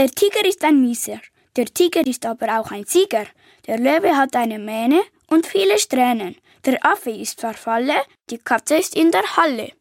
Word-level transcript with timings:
Der 0.00 0.10
Tiger 0.10 0.46
ist 0.46 0.64
ein 0.64 0.80
Mieser, 0.80 1.20
der 1.56 1.66
Tiger 1.66 2.06
ist 2.06 2.24
aber 2.24 2.58
auch 2.58 2.70
ein 2.70 2.86
Sieger. 2.86 3.26
Der 3.66 3.78
Löwe 3.78 4.16
hat 4.16 4.34
eine 4.34 4.58
Mähne 4.58 5.02
und 5.26 5.46
viele 5.46 5.78
Strähnen. 5.78 6.36
Der 6.64 6.82
Affe 6.82 7.10
ist 7.10 7.38
verfalle, 7.38 7.96
die 8.30 8.38
Katze 8.38 8.76
ist 8.76 8.96
in 8.96 9.10
der 9.10 9.36
Halle. 9.36 9.74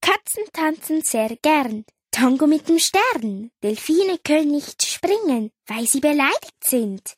Katzen 0.00 0.42
tanzen 0.52 1.02
sehr 1.02 1.36
gern. 1.40 1.84
Tango 2.10 2.48
mit 2.48 2.68
dem 2.68 2.80
Stern. 2.80 3.52
Delfine 3.62 4.18
können 4.24 4.50
nicht 4.50 4.84
springen, 4.84 5.52
weil 5.68 5.86
sie 5.86 6.00
beleidigt 6.00 6.64
sind. 6.64 7.14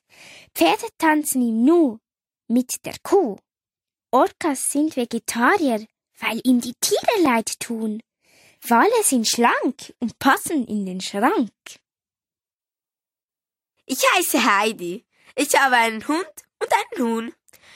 Pferde 0.54 0.88
tanzen 0.98 1.40
im 1.40 1.64
Nu 1.64 2.00
mit 2.48 2.84
der 2.84 2.96
Kuh. 3.02 3.38
Orcas 4.10 4.72
sind 4.72 4.94
Vegetarier, 4.94 5.86
weil 6.18 6.38
ihm 6.44 6.60
die 6.60 6.74
Tiere 6.82 7.22
leid 7.22 7.58
tun. 7.60 8.02
Wale 8.68 9.02
sind 9.02 9.28
schlank 9.28 9.92
und 9.98 10.18
passen 10.18 10.66
in 10.66 10.86
den 10.86 11.00
Schrank. 11.00 11.52
Ich 13.86 14.00
heiße 14.14 14.44
Heidi. 14.44 15.04
Ich 15.34 15.58
habe 15.58 15.76
einen 15.76 16.06
Hund 16.06 16.32
und 16.60 16.72
einen 16.72 17.04
Huhn. 17.04 17.34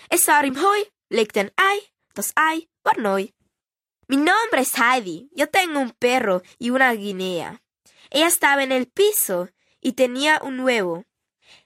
Es 0.09 0.29
war 0.29 0.45
im 0.45 0.63
Heu, 0.63 0.85
legte 1.09 1.41
ein 1.41 1.51
Ei, 1.57 1.81
das 2.15 2.33
Ei 2.37 2.69
war 2.85 2.97
neu. 2.99 3.27
Mi 4.07 4.17
nombre 4.17 4.61
es 4.61 4.79
Heidi. 4.79 5.29
Yo 5.35 5.47
tengo 5.47 5.81
un 5.81 5.91
perro 5.91 6.43
y 6.59 6.71
una 6.71 6.95
guinea. 6.95 7.61
Ella 8.11 8.29
estaba 8.29 8.63
en 8.63 8.71
el 8.71 8.87
piso 8.87 9.49
y 9.81 9.95
tenía 9.95 10.41
un 10.43 10.61
huevo. 10.61 11.05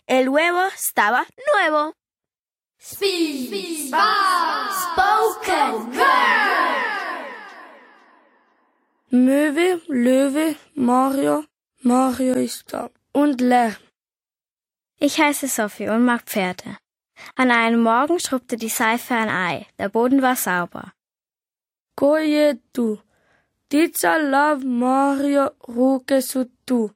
El 0.06 0.30
huevo 0.30 0.64
estaba 0.74 1.26
nuevo. 1.54 1.94
Speed, 2.78 3.90
Spoken 3.90 5.94
Word. 5.94 6.89
Möwe, 9.12 9.80
Löwe, 9.88 10.54
Mario, 10.74 11.44
Mario 11.82 12.34
ist 12.34 12.72
da. 12.72 12.90
Und 13.12 13.40
Lärm. 13.40 13.74
Ich 15.00 15.18
heiße 15.18 15.48
Sophie 15.48 15.88
und 15.88 16.04
mag 16.04 16.22
Pferde. 16.26 16.76
An 17.34 17.50
einem 17.50 17.82
Morgen 17.82 18.20
schrubbte 18.20 18.56
die 18.56 18.68
Seife 18.68 19.14
ein 19.14 19.28
Ei. 19.28 19.66
Der 19.80 19.88
Boden 19.88 20.22
war 20.22 20.36
sauber. 20.36 20.92
Koje 21.96 22.60
tu. 22.72 22.98
Dica 23.72 24.16
lav 24.16 24.62
Mario 24.62 25.50
ruke 25.66 26.22
su 26.22 26.44
tu. 26.64 26.90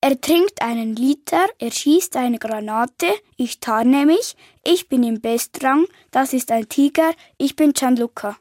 Er 0.00 0.18
trinkt 0.18 0.62
einen 0.62 0.96
Liter, 0.96 1.46
er 1.58 1.72
schießt 1.72 2.16
eine 2.16 2.38
Granate, 2.38 3.08
ich 3.36 3.60
tarne 3.60 4.06
mich, 4.06 4.34
ich 4.62 4.88
bin 4.88 5.02
im 5.02 5.20
Bestrang, 5.20 5.86
das 6.10 6.32
ist 6.32 6.50
ein 6.50 6.68
Tiger, 6.70 7.12
ich 7.36 7.54
bin 7.54 7.74
Gianluca. 7.74 8.38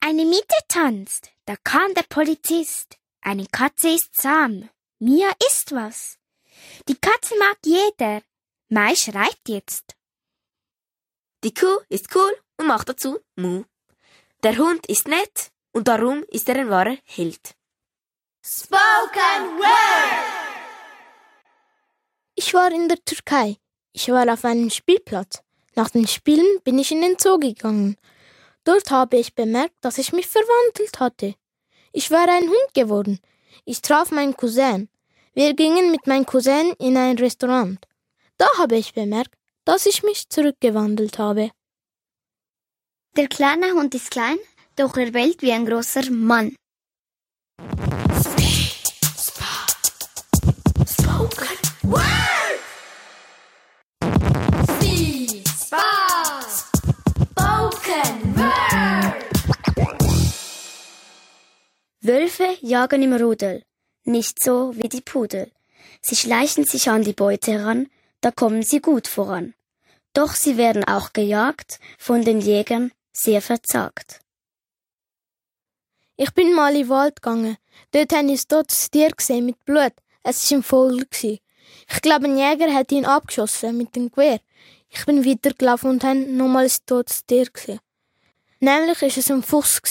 Eine 0.00 0.24
Miete 0.24 0.56
tanzt, 0.68 1.30
da 1.44 1.56
kam 1.64 1.94
der 1.94 2.04
Polizist. 2.08 2.96
Eine 3.20 3.46
Katze 3.46 3.88
ist 3.90 4.14
zahm, 4.14 4.68
mir 4.98 5.30
ist 5.50 5.72
was. 5.72 6.18
Die 6.88 6.96
Katze 6.96 7.34
mag 7.38 7.58
jeder, 7.64 8.22
Mai 8.68 8.94
schreit 8.94 9.40
jetzt. 9.46 9.96
Die 11.44 11.54
Kuh 11.54 11.80
ist 11.88 12.14
cool 12.14 12.32
und 12.56 12.66
macht 12.66 12.88
dazu 12.88 13.18
Mu. 13.36 13.64
Der 14.42 14.56
Hund 14.58 14.86
ist 14.86 15.08
nett 15.08 15.50
und 15.72 15.88
darum 15.88 16.24
ist 16.28 16.48
er 16.48 16.56
ein 16.56 16.70
wahrer 16.70 16.96
Held. 17.04 17.54
Spoken 18.44 19.58
Word. 19.58 20.38
Ich 22.34 22.54
war 22.54 22.70
in 22.70 22.88
der 22.88 23.04
Türkei. 23.04 23.56
Ich 23.92 24.08
war 24.08 24.32
auf 24.32 24.44
einem 24.44 24.70
Spielplatz. 24.70 25.42
Nach 25.74 25.90
den 25.90 26.06
Spielen 26.06 26.60
bin 26.62 26.78
ich 26.78 26.92
in 26.92 27.02
den 27.02 27.18
Zoo 27.18 27.38
gegangen. 27.38 27.96
Dort 28.68 28.90
habe 28.90 29.16
ich 29.16 29.34
bemerkt, 29.34 29.76
dass 29.80 29.96
ich 29.96 30.12
mich 30.12 30.26
verwandelt 30.26 31.00
hatte. 31.00 31.34
Ich 31.90 32.10
war 32.10 32.28
ein 32.28 32.50
Hund 32.50 32.74
geworden. 32.74 33.18
Ich 33.64 33.80
traf 33.80 34.10
meinen 34.10 34.36
Cousin. 34.36 34.90
Wir 35.32 35.54
gingen 35.54 35.90
mit 35.90 36.06
meinem 36.06 36.26
Cousin 36.26 36.74
in 36.78 36.98
ein 36.98 37.16
Restaurant. 37.16 37.78
Da 38.36 38.46
habe 38.58 38.76
ich 38.76 38.92
bemerkt, 38.92 39.32
dass 39.64 39.86
ich 39.86 40.02
mich 40.02 40.28
zurückgewandelt 40.28 41.18
habe. 41.18 41.50
Der 43.16 43.28
kleine 43.28 43.72
Hund 43.72 43.94
ist 43.94 44.10
klein, 44.10 44.36
doch 44.76 44.94
er 44.98 45.12
bellt 45.12 45.40
wie 45.40 45.52
ein 45.52 45.64
großer 45.64 46.10
Mann. 46.10 46.54
Spoken 50.86 51.58
Word. 51.84 52.27
Wölfe 62.08 62.56
jagen 62.62 63.02
im 63.02 63.12
Rudel, 63.12 63.62
nicht 64.04 64.42
so 64.42 64.74
wie 64.74 64.88
die 64.88 65.02
Pudel. 65.02 65.52
Sie 66.00 66.16
schleichen 66.16 66.64
sich 66.64 66.88
an 66.88 67.02
die 67.02 67.12
Beute 67.12 67.52
heran, 67.52 67.90
da 68.22 68.30
kommen 68.30 68.62
sie 68.62 68.80
gut 68.80 69.06
voran. 69.06 69.52
Doch 70.14 70.34
sie 70.34 70.56
werden 70.56 70.84
auch 70.84 71.12
gejagt, 71.12 71.78
von 71.98 72.24
den 72.24 72.40
Jägern 72.40 72.92
sehr 73.12 73.42
verzagt. 73.42 74.20
Ich 76.16 76.32
bin 76.32 76.54
mal 76.54 76.72
in 76.74 76.84
den 76.84 76.88
Wald 76.88 77.16
gegangen. 77.16 77.58
Dort 77.90 78.12
habe 78.14 78.32
ich 78.32 78.40
ein 78.40 78.48
totes 78.48 78.90
Tier 78.90 79.10
gesehen 79.10 79.44
mit 79.44 79.62
Blut. 79.66 79.92
Es 80.22 80.50
war 80.50 80.58
ein 80.58 80.62
Vogel. 80.62 81.06
Ich 81.20 82.00
glaube, 82.00 82.24
ein 82.24 82.38
Jäger 82.38 82.72
hat 82.72 82.90
ihn 82.90 83.04
abgeschossen 83.04 83.76
mit 83.76 83.94
dem 83.94 84.10
Gewehr. 84.10 84.40
Ich 84.88 85.04
bin 85.04 85.26
weitergelaufen 85.26 85.90
und 85.90 86.04
habe 86.04 86.20
nochmal 86.20 86.64
ein 86.64 86.86
totes 86.86 87.26
Tier 87.26 87.50
gesehen. 87.50 87.80
Nämlich 88.60 89.02
war 89.02 89.08
es 89.08 89.30
ein 89.30 89.42
Fuchs. 89.42 89.82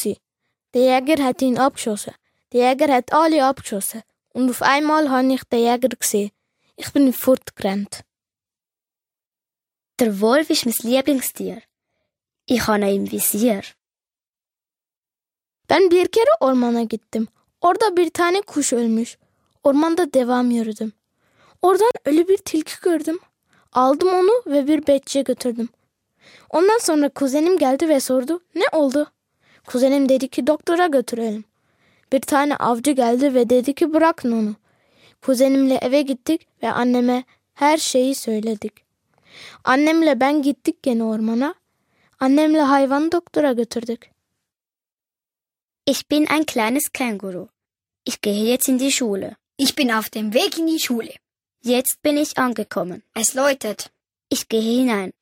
Der 0.73 0.81
Jäger 0.81 1.23
hat 1.23 1.41
ihn 1.41 1.57
abgeschossen. 1.57 2.13
Der 2.51 2.72
Jäger 2.72 2.94
hat 2.94 3.13
alle 3.13 3.44
abgeschossen. 3.44 4.03
Und 4.33 4.50
auf 4.50 4.61
einmal 4.61 5.09
habe 5.09 5.33
ich 5.33 5.44
den 5.45 5.59
Jäger 5.59 5.89
gesehen. 5.89 6.31
Ich 6.75 6.91
bin 6.94 7.11
fortgerannt. 7.13 8.03
Der 10.00 10.19
Wolf 10.22 10.50
ist 10.50 10.66
mein 10.66 10.75
Lieblingstier. 10.83 11.61
Ich 12.45 12.67
habe 12.67 12.89
ihn 12.89 13.05
im 13.05 13.11
Visier. 13.11 13.63
Ben 15.69 15.89
bir 15.91 16.07
kere 16.07 16.33
ormana 16.39 16.84
gittim. 16.84 17.28
Orada 17.61 17.97
bir 17.97 18.09
tane 18.09 18.41
kuş 18.41 18.73
ölmüş. 18.73 19.17
Ormanda 19.63 20.13
devam 20.13 20.51
yürüdüm. 20.51 20.94
Oradan 21.61 21.91
ölü 22.05 22.28
bir 22.28 22.38
tilki 22.38 22.81
gördüm. 22.81 23.19
Aldım 23.73 24.07
onu 24.07 24.44
ve 24.45 24.67
bir 24.67 24.88
betçiye 24.88 25.23
götürdüm. 25.23 25.69
Ondan 26.49 26.78
sonra 26.78 27.09
kuzenim 27.09 27.57
geldi 27.57 27.89
ve 27.89 27.99
sordu. 27.99 28.44
Ne 28.55 28.66
oldu? 28.72 29.11
Kuzenim 29.67 30.09
dedi 30.09 30.28
ki 30.28 30.47
doktora 30.47 30.88
götürelim. 30.88 31.44
Bir 32.11 32.19
tane 32.19 32.55
avcı 32.55 32.91
geldi 32.91 33.33
ve 33.33 33.50
dedi 33.50 33.73
ki 33.73 33.94
bırakın 33.94 34.31
onu. 34.31 34.55
Kuzenimle 35.22 35.75
eve 35.75 36.01
gittik 36.01 36.47
ve 36.63 36.72
anneme 36.72 37.23
her 37.53 37.78
şeyi 37.78 38.16
söyledik. 38.16 38.73
Annemle 39.63 40.19
ben 40.19 40.41
gittik 40.41 40.83
gene 40.83 41.03
ormana. 41.03 41.55
Annemle 42.19 42.61
hayvanı 42.61 43.11
doktora 43.11 43.53
götürdük. 43.53 44.11
Ich 45.85 46.11
bin 46.11 46.25
ein 46.25 46.45
kleines 46.45 46.89
Känguru. 46.89 47.47
Ich 48.05 48.22
gehe 48.22 48.51
jetzt 48.51 48.69
in 48.69 48.79
die 48.79 48.91
Schule. 48.91 49.35
Ich 49.57 49.78
bin 49.78 49.89
auf 49.89 50.13
dem 50.13 50.34
Weg 50.34 50.57
in 50.57 50.67
die 50.67 50.79
Schule. 50.79 51.13
Jetzt 51.63 52.03
bin 52.05 52.17
ich 52.17 52.38
angekommen. 52.38 53.01
Es 53.16 53.35
läutet. 53.35 53.89
Ich 54.29 54.47
gehe 54.49 54.61
hinein. 54.61 55.13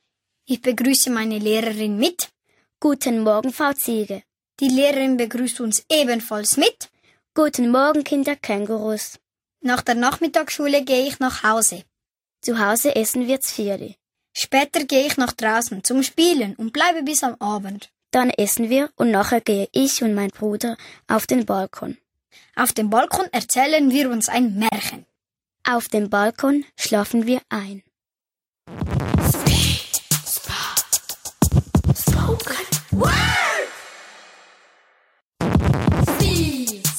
Ich 0.45 0.61
begrüße 0.61 1.09
meine 1.09 1.39
Lehrerin 1.39 1.97
mit. 1.97 2.29
Guten 2.79 3.23
Morgen, 3.23 3.51
Frau 3.51 3.73
Ziege. 3.73 4.21
Die 4.61 4.69
Lehrerin 4.69 5.17
begrüßt 5.17 5.59
uns 5.59 5.83
ebenfalls 5.91 6.55
mit. 6.55 6.89
Guten 7.33 7.69
Morgen, 7.69 8.05
Kinder 8.05 8.37
Kängurus. 8.37 9.19
Nach 9.59 9.81
der 9.81 9.95
Nachmittagsschule 9.95 10.85
gehe 10.85 11.05
ich 11.07 11.19
nach 11.19 11.43
Hause. 11.43 11.83
Zu 12.41 12.57
Hause 12.57 12.95
essen 12.95 13.27
wir 13.27 13.41
Zvieri. 13.41 13.97
Später 14.31 14.85
gehe 14.85 15.07
ich 15.07 15.17
nach 15.17 15.33
draußen 15.33 15.83
zum 15.83 16.03
Spielen 16.03 16.55
und 16.55 16.71
bleibe 16.71 17.03
bis 17.03 17.23
am 17.23 17.35
Abend. 17.39 17.89
Dann 18.11 18.29
essen 18.29 18.69
wir 18.69 18.91
und 18.95 19.11
nachher 19.11 19.41
gehe 19.41 19.67
ich 19.73 20.01
und 20.01 20.13
mein 20.13 20.29
Bruder 20.29 20.77
auf 21.07 21.27
den 21.27 21.45
Balkon. 21.45 21.97
Auf 22.55 22.71
dem 22.71 22.89
Balkon 22.89 23.27
erzählen 23.33 23.91
wir 23.91 24.09
uns 24.09 24.29
ein 24.29 24.55
Märchen. 24.55 25.05
Auf 25.67 25.89
dem 25.89 26.09
Balkon 26.09 26.63
schlafen 26.77 27.25
wir 27.25 27.41
ein. 27.49 27.83
Spoken 31.93 32.65
Word. 32.91 33.44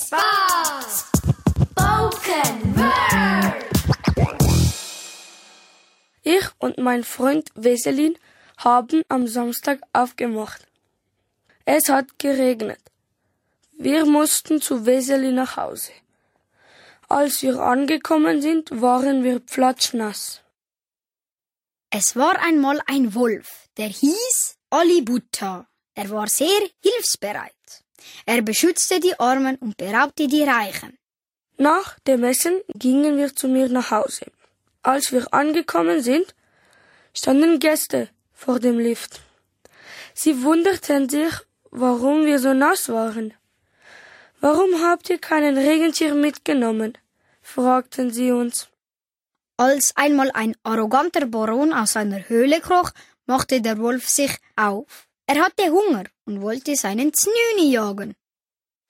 Speed, 0.07 0.19
Spa, 0.19 1.35
Spoken 1.51 2.77
Word. 2.77 3.55
Ich 6.23 6.47
und 6.59 6.79
mein 6.79 7.03
Freund 7.03 7.51
Weselin 7.57 8.17
haben 8.57 9.03
am 9.09 9.27
Samstag 9.27 9.81
aufgemacht. 9.93 10.67
Es 11.65 11.89
hat 11.89 12.21
geregnet. 12.21 12.81
Wir 13.73 14.07
mussten 14.07 14.61
zu 14.61 14.87
Weseli 14.87 15.33
nach 15.33 15.57
Hause. 15.57 15.93
Als 17.09 17.43
wir 17.43 17.59
angekommen 17.59 18.41
sind, 18.41 18.71
waren 18.81 19.25
wir 19.25 19.41
platschnass. 19.41 20.43
Es 21.91 22.15
war 22.15 22.39
einmal 22.41 22.81
ein 22.87 23.15
Wolf, 23.15 23.69
der 23.77 23.89
hieß 23.89 24.57
Olli 24.71 25.03
Butter. 25.03 25.67
Er 25.95 26.11
war 26.11 26.29
sehr 26.29 26.61
hilfsbereit. 26.81 27.86
Er 28.25 28.43
beschützte 28.43 29.01
die 29.01 29.19
Armen 29.19 29.57
und 29.57 29.77
beraubte 29.77 30.27
die 30.27 30.43
Reichen. 30.43 30.97
Nach 31.59 31.99
dem 32.01 32.25
Essen 32.25 32.61
gingen 32.75 33.17
wir 33.17 33.35
zu 33.35 33.49
mir 33.49 33.69
nach 33.69 33.91
Hause. 33.91 34.27
Als 34.83 35.13
wir 35.13 35.33
angekommen 35.33 36.03
sind, 36.03 36.35
standen 37.15 37.59
Gäste 37.59 38.09
vor 38.33 38.61
dem 38.61 38.79
Lift. 38.79 39.21
Sie 40.15 40.43
wunderten 40.43 41.09
sich, 41.09 41.33
warum 41.71 42.27
wir 42.27 42.39
so 42.39 42.53
nass 42.53 42.89
waren. 42.89 43.35
Warum 44.41 44.83
habt 44.83 45.09
ihr 45.11 45.19
keinen 45.19 45.57
Regenschirm 45.57 46.21
mitgenommen? 46.21 46.99
fragten 47.43 48.11
sie 48.11 48.33
uns. 48.33 48.69
Als 49.57 49.97
einmal 49.97 50.31
ein 50.33 50.55
arroganter 50.63 51.27
Baron 51.27 51.73
aus 51.73 51.93
seiner 51.93 52.29
Höhle 52.29 52.61
kroch, 52.61 52.91
machte 53.25 53.63
der 53.63 53.79
Wolf 53.79 54.09
sich 54.09 54.37
auf. 54.57 55.06
Er 55.29 55.45
hatte 55.45 55.71
Hunger 55.71 56.05
und 56.25 56.41
wollte 56.41 56.77
seinen 56.77 57.13
Znüni 57.13 57.73
jagen. 57.73 58.15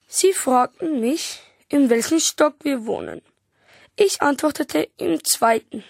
Sie 0.06 0.32
fragten 0.32 1.00
mich, 1.00 1.40
in 1.68 1.88
welchem 1.88 2.20
Stock 2.20 2.56
wir 2.62 2.84
wohnen. 2.84 3.22
Ich 3.96 4.20
antwortete 4.20 4.88
im 4.98 5.24
zweiten. 5.24 5.82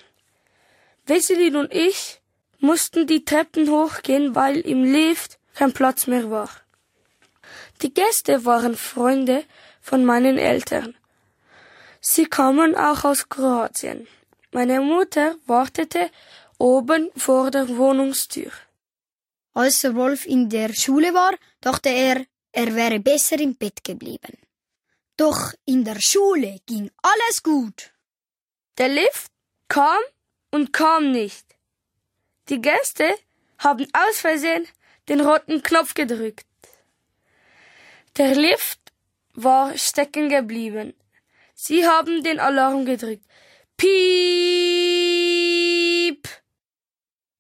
Weselin 1.05 1.57
und 1.57 1.75
ich 1.75 2.21
mussten 2.61 3.07
die 3.07 3.25
Treppen 3.25 3.69
hochgehen, 3.69 4.35
weil 4.37 4.59
im 4.61 4.85
Lift 4.85 5.39
kein 5.55 5.73
Platz 5.73 6.07
mehr 6.07 6.31
war. 6.31 6.51
Die 7.83 7.93
Gäste 7.93 8.45
waren 8.45 8.77
Freunde 8.77 9.45
von 9.81 10.05
meinen 10.05 10.39
Eltern. 10.39 10.97
Sie 12.01 12.27
kamen 12.27 12.77
auch 12.77 13.05
aus 13.05 13.29
Kroatien. 13.29 14.07
Meine 14.53 14.81
Mutter 14.81 15.35
wartete 15.47 16.11
oben 16.59 17.11
vor 17.17 17.51
der 17.51 17.69
Wohnungstür. 17.77 18.53
Als 19.57 19.79
der 19.81 19.95
Wolf 19.95 20.27
in 20.27 20.51
der 20.51 20.75
Schule 20.75 21.15
war, 21.15 21.35
dachte 21.63 21.89
er, 21.89 22.27
er 22.53 22.75
wäre 22.75 23.01
besser 23.01 23.41
im 23.41 23.57
Bett 23.57 23.83
geblieben. 23.83 24.37
Doch 25.17 25.55
in 25.65 25.83
der 25.83 25.99
Schule 25.99 26.61
ging 26.67 26.91
alles 27.01 27.43
gut. 27.43 27.91
Der 28.77 28.89
Lift 28.89 29.33
kam 29.67 30.03
und 30.51 30.75
kam 30.75 31.11
nicht. 31.11 31.47
Die 32.51 32.61
Gäste 32.61 33.15
haben 33.57 33.87
aus 33.95 34.19
Versehen 34.19 34.69
den 35.09 35.23
roten 35.23 35.63
Knopf 35.63 35.95
gedrückt. 35.95 36.47
Der 38.19 38.35
Lift 38.35 38.81
war 39.33 39.79
stecken 39.79 40.29
geblieben. 40.29 40.93
Sie 41.55 41.87
haben 41.87 42.23
den 42.23 42.41
Alarm 42.41 42.85
gedrückt. 42.85 43.25
Piep! 43.79 43.89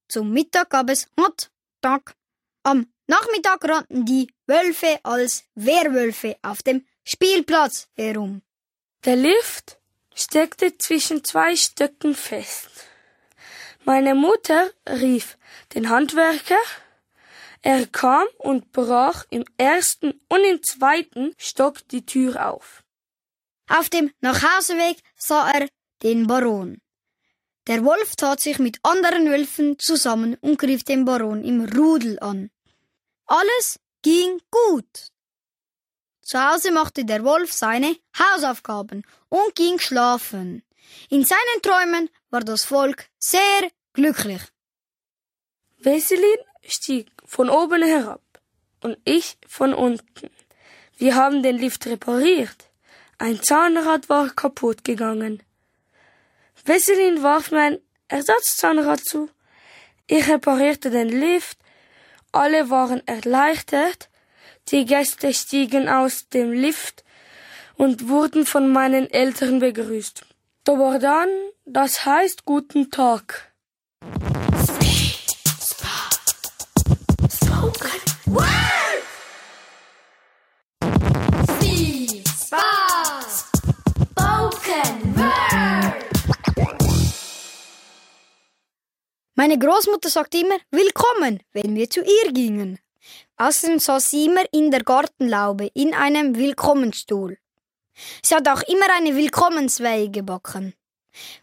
Zum 0.09 0.33
Mittag 0.33 0.71
gab 0.71 0.89
es 0.89 1.11
Hot 1.21 1.51
Tag. 1.87 2.17
Am 2.65 2.93
Nachmittag 3.07 3.63
rannten 3.63 4.05
die 4.05 4.27
Wölfe 4.49 4.99
als 5.05 5.45
Werwölfe 5.55 6.37
auf 6.43 6.61
dem 6.65 6.85
Spielplatz 7.05 7.87
herum. 7.95 8.43
Der 9.05 9.15
Lift 9.15 9.79
steckte 10.13 10.77
zwischen 10.77 11.23
zwei 11.23 11.55
Stöcken 11.55 12.17
fest. 12.17 12.71
Meine 13.85 14.17
Mutter 14.17 14.69
rief 14.89 15.39
den 15.75 15.89
Handwerker. 15.89 16.59
Er 17.63 17.87
kam 17.87 18.27
und 18.39 18.73
brach 18.73 19.25
im 19.31 19.45
ersten 19.57 20.21
und 20.29 20.43
im 20.43 20.61
zweiten 20.65 21.35
Stock 21.39 21.87
die 21.93 22.05
Tür 22.05 22.51
auf. 22.51 22.83
Auf 23.69 23.91
dem 23.91 24.11
Nachhauseweg 24.21 24.99
sah 25.17 25.53
er 25.53 25.69
den 26.03 26.27
Baron. 26.27 26.81
Der 27.67 27.85
Wolf 27.85 28.15
tat 28.17 28.41
sich 28.41 28.59
mit 28.59 28.79
anderen 28.83 29.29
Wölfen 29.29 29.79
zusammen 29.79 30.37
und 30.41 30.59
griff 30.59 30.85
den 30.85 31.05
Baron 31.05 31.43
im 31.45 31.65
Rudel 31.65 32.19
an. 32.21 32.51
Alles 33.27 33.81
ging 34.03 34.41
gut. 34.51 35.11
Zu 36.23 36.39
Hause 36.41 36.71
machte 36.71 37.05
der 37.05 37.25
Wolf 37.25 37.53
seine 37.53 37.97
Hausaufgaben 38.19 39.05
und 39.29 39.55
ging 39.55 39.79
schlafen. 39.79 40.63
In 41.09 41.25
seinen 41.25 41.63
Träumen 41.63 42.11
war 42.31 42.41
das 42.41 42.65
Volk 42.65 43.09
sehr 43.19 43.71
glücklich. 43.93 44.43
Weselin 45.79 46.39
stieg 46.65 47.11
von 47.25 47.51
oben 47.51 47.83
herab 47.83 48.23
und 48.83 48.99
ich 49.05 49.39
von 49.47 49.75
unten. 49.75 50.31
Wir 50.97 51.15
haben 51.15 51.43
den 51.43 51.59
Lift 51.59 51.87
repariert. 51.87 52.71
Ein 53.19 53.43
Zahnrad 53.43 54.09
war 54.09 54.31
kaputt 54.31 54.85
gegangen. 54.85 55.43
Weselin 56.65 57.23
warf 57.23 57.51
mir 57.51 57.61
ein 57.61 57.79
Ersatzzahnrad 58.09 59.01
zu. 59.01 59.29
Ich 60.07 60.29
reparierte 60.29 60.91
den 60.91 61.09
Lift. 61.09 61.59
Alle 62.33 62.71
waren 62.71 63.07
erleichtert. 63.07 64.09
Die 64.69 64.85
Gäste 64.85 65.33
stiegen 65.33 65.89
aus 65.89 66.29
dem 66.29 66.53
Lift 66.53 67.05
und 67.77 68.09
wurden 68.09 68.47
von 68.47 68.73
meinen 68.73 69.11
Eltern 69.11 69.61
begrüßt. 69.61 70.25
Da 70.65 70.73
war 70.79 70.99
dann, 70.99 71.29
das 71.65 72.05
heißt 72.05 72.45
guten 72.45 72.91
Tag. 72.91 73.53
Spoken 77.31 78.01
Word! 78.27 78.66
Meine 89.39 89.59
Großmutter 89.59 90.09
sagte 90.09 90.39
immer 90.39 90.57
Willkommen, 90.71 91.43
wenn 91.53 91.75
wir 91.75 91.91
zu 91.91 92.01
ihr 92.01 92.33
gingen. 92.33 92.79
Außerdem 93.37 93.79
saß 93.79 94.11
sie 94.11 94.25
immer 94.25 94.45
in 94.51 94.71
der 94.71 94.83
Gartenlaube 94.83 95.71
in 95.75 95.93
einem 95.93 96.37
Willkommensstuhl. 96.37 97.37
Sie 98.23 98.35
hat 98.35 98.49
auch 98.49 98.63
immer 98.63 98.87
eine 98.97 99.15
Willkommensweihe 99.15 100.11
gebacken. 100.11 100.73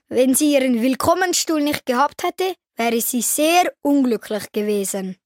Wenn 0.07 0.33
sie 0.33 0.53
ihren 0.53 0.81
Willkommensstuhl 0.81 1.61
nicht 1.61 1.85
gehabt 1.85 2.23
hätte, 2.23 2.55
wäre 2.77 2.99
sie 2.99 3.21
sehr 3.21 3.71
unglücklich 3.83 4.51
gewesen. 4.51 5.17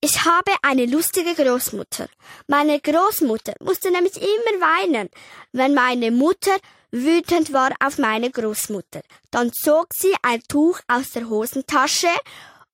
Ich 0.00 0.24
habe 0.24 0.52
eine 0.62 0.86
lustige 0.86 1.34
Großmutter. 1.36 2.08
Meine 2.48 2.80
Großmutter 2.80 3.54
musste 3.60 3.92
nämlich 3.92 4.16
immer 4.16 4.60
weinen, 4.60 5.10
wenn 5.52 5.74
meine 5.74 6.10
Mutter 6.10 6.56
wütend 6.90 7.52
war 7.52 7.72
auf 7.84 7.98
meine 7.98 8.30
Großmutter. 8.30 9.02
Dann 9.30 9.52
zog 9.52 9.88
sie 9.94 10.14
ein 10.22 10.42
Tuch 10.48 10.80
aus 10.88 11.10
der 11.10 11.28
Hosentasche 11.28 12.08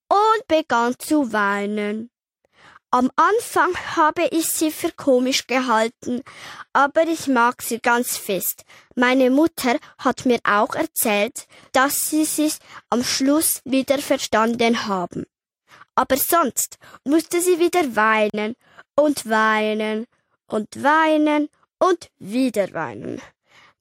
und 0.09 0.49
begann 0.49 0.95
zu 0.99 1.33
weinen. 1.33 2.11
Am 2.91 3.11
Anfang 3.17 3.75
habe 3.97 4.29
ich 4.31 4.47
sie 4.47 4.71
für 4.71 4.93
komisch 4.93 5.49
gehalten, 5.49 6.23
aber 6.73 7.03
ich 7.09 7.27
mag 7.27 7.61
sie 7.61 7.81
ganz 7.81 8.17
fest. 8.17 8.65
Meine 8.95 9.31
Mutter 9.31 9.79
hat 9.99 10.27
mir 10.27 10.39
auch 10.45 10.77
erzählt, 10.77 11.49
dass 11.73 12.09
sie 12.09 12.25
sich 12.25 12.55
am 12.91 13.03
Schluss 13.03 13.61
wieder 13.65 13.99
verstanden 13.99 14.87
haben. 14.87 15.25
Aber 15.97 16.17
sonst 16.17 16.79
musste 17.03 17.41
sie 17.41 17.59
wieder 17.59 17.97
weinen 17.97 18.55
und 18.95 19.29
weinen 19.29 20.07
und 20.47 20.81
weinen 20.81 21.49
und 21.81 22.11
wieder 22.19 22.73
weinen. 22.75 23.21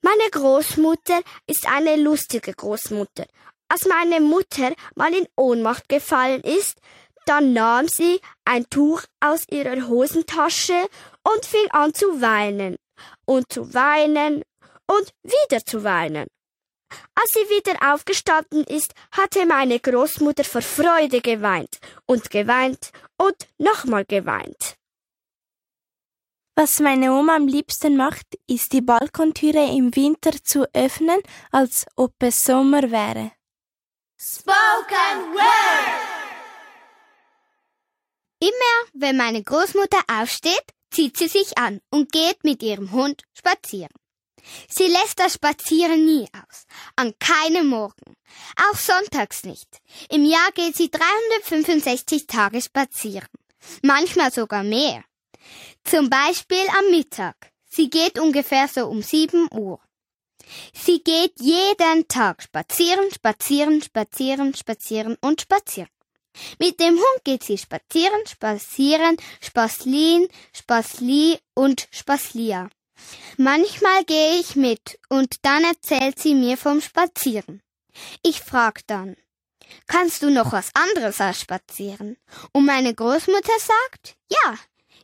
Meine 0.06 0.30
Großmutter 0.32 1.22
ist 1.48 1.66
eine 1.66 1.96
lustige 1.96 2.54
Großmutter. 2.54 3.26
Als 3.70 3.86
meine 3.86 4.20
Mutter 4.20 4.74
mal 4.96 5.14
in 5.14 5.26
Ohnmacht 5.38 5.88
gefallen 5.88 6.42
ist, 6.42 6.78
dann 7.26 7.54
nahm 7.54 7.88
sie 7.88 8.20
ein 8.44 8.70
Tuch 8.70 9.04
aus 9.22 9.46
ihrer 9.50 9.88
Hosentasche 9.88 10.90
und 11.24 11.46
fing 11.46 11.72
an 11.72 11.94
zu 11.94 12.20
weinen 12.20 12.76
und 13.26 13.46
zu 13.52 13.74
weinen 13.74 14.44
und 14.88 15.14
wieder 15.24 15.66
zu 15.66 15.86
weinen. 15.86 16.28
Als 17.16 17.30
sie 17.32 17.50
wieder 17.56 17.94
aufgestanden 17.94 18.66
ist, 18.66 18.94
hatte 19.12 19.46
meine 19.46 19.80
Großmutter 19.80 20.44
vor 20.44 20.62
Freude 20.62 21.22
geweint 21.22 21.78
und 22.06 22.30
geweint 22.30 22.92
und 23.18 23.38
nochmal 23.58 24.04
geweint. 24.04 24.76
Was 26.56 26.80
meine 26.80 27.12
Oma 27.12 27.36
am 27.36 27.48
liebsten 27.48 27.98
macht, 27.98 28.28
ist 28.46 28.74
die 28.74 28.82
Balkontüre 28.82 29.76
im 29.76 29.96
Winter 29.96 30.32
zu 30.44 30.66
öffnen, 30.74 31.20
als 31.52 31.88
ob 31.96 32.14
es 32.20 32.44
Sommer 32.44 32.92
wäre. 32.92 33.32
Spoken 34.20 35.34
Word! 35.34 36.14
Immer 38.40 38.92
wenn 38.94 39.18
meine 39.18 39.42
Großmutter 39.42 39.98
aufsteht, 40.22 40.64
zieht 40.92 41.18
sie 41.18 41.28
sich 41.28 41.58
an 41.58 41.82
und 41.90 42.12
geht 42.12 42.44
mit 42.44 42.62
ihrem 42.62 42.92
Hund 42.92 43.24
spazieren. 43.34 43.90
Sie 44.70 44.88
lässt 44.88 45.20
das 45.20 45.36
Spazieren 45.36 46.06
nie 46.06 46.28
aus, 46.34 46.66
an 46.96 47.14
keinem 47.18 47.68
Morgen, 47.68 48.16
auch 48.70 48.78
sonntags 48.78 49.44
nicht. 49.44 49.80
Im 50.10 50.24
Jahr 50.24 50.52
geht 50.54 50.76
sie 50.76 50.92
365 50.92 52.28
Tage 52.28 52.62
spazieren, 52.62 53.30
manchmal 53.82 54.32
sogar 54.32 54.64
mehr. 54.64 55.04
Zum 55.84 56.10
Beispiel 56.10 56.66
am 56.80 56.92
Mittag. 56.92 57.36
Sie 57.70 57.90
geht 57.90 58.20
ungefähr 58.20 58.68
so 58.68 58.88
um 58.88 59.02
7 59.02 59.48
Uhr. 59.52 59.80
Sie 60.74 61.04
geht 61.04 61.34
jeden 61.40 62.08
Tag 62.08 62.44
spazieren, 62.44 63.12
spazieren, 63.12 63.82
spazieren, 63.82 64.54
spazieren 64.54 65.18
und 65.22 65.42
spazieren. 65.42 65.90
Mit 66.60 66.80
dem 66.80 66.96
Hund 66.96 67.24
geht 67.24 67.44
sie 67.44 67.58
spazieren, 67.58 68.26
spazieren, 68.28 69.18
Spaslin, 69.42 70.28
Spasli 70.54 71.40
und 71.54 71.88
Spaslia. 71.92 72.70
Manchmal 73.38 74.04
gehe 74.06 74.40
ich 74.40 74.56
mit 74.56 75.00
und 75.10 75.36
dann 75.44 75.64
erzählt 75.64 76.20
sie 76.20 76.34
mir 76.34 76.58
vom 76.58 76.82
Spazieren. 76.82 77.62
Ich 78.24 78.42
frag 78.42 78.86
dann, 78.88 79.16
kannst 79.88 80.24
du 80.24 80.30
noch 80.30 80.52
was 80.52 80.72
anderes 80.74 81.22
als 81.22 81.42
spazieren? 81.42 82.18
Und 82.52 82.66
meine 82.66 82.94
Großmutter 82.94 83.60
sagt, 83.60 84.16
ja, 84.30 84.58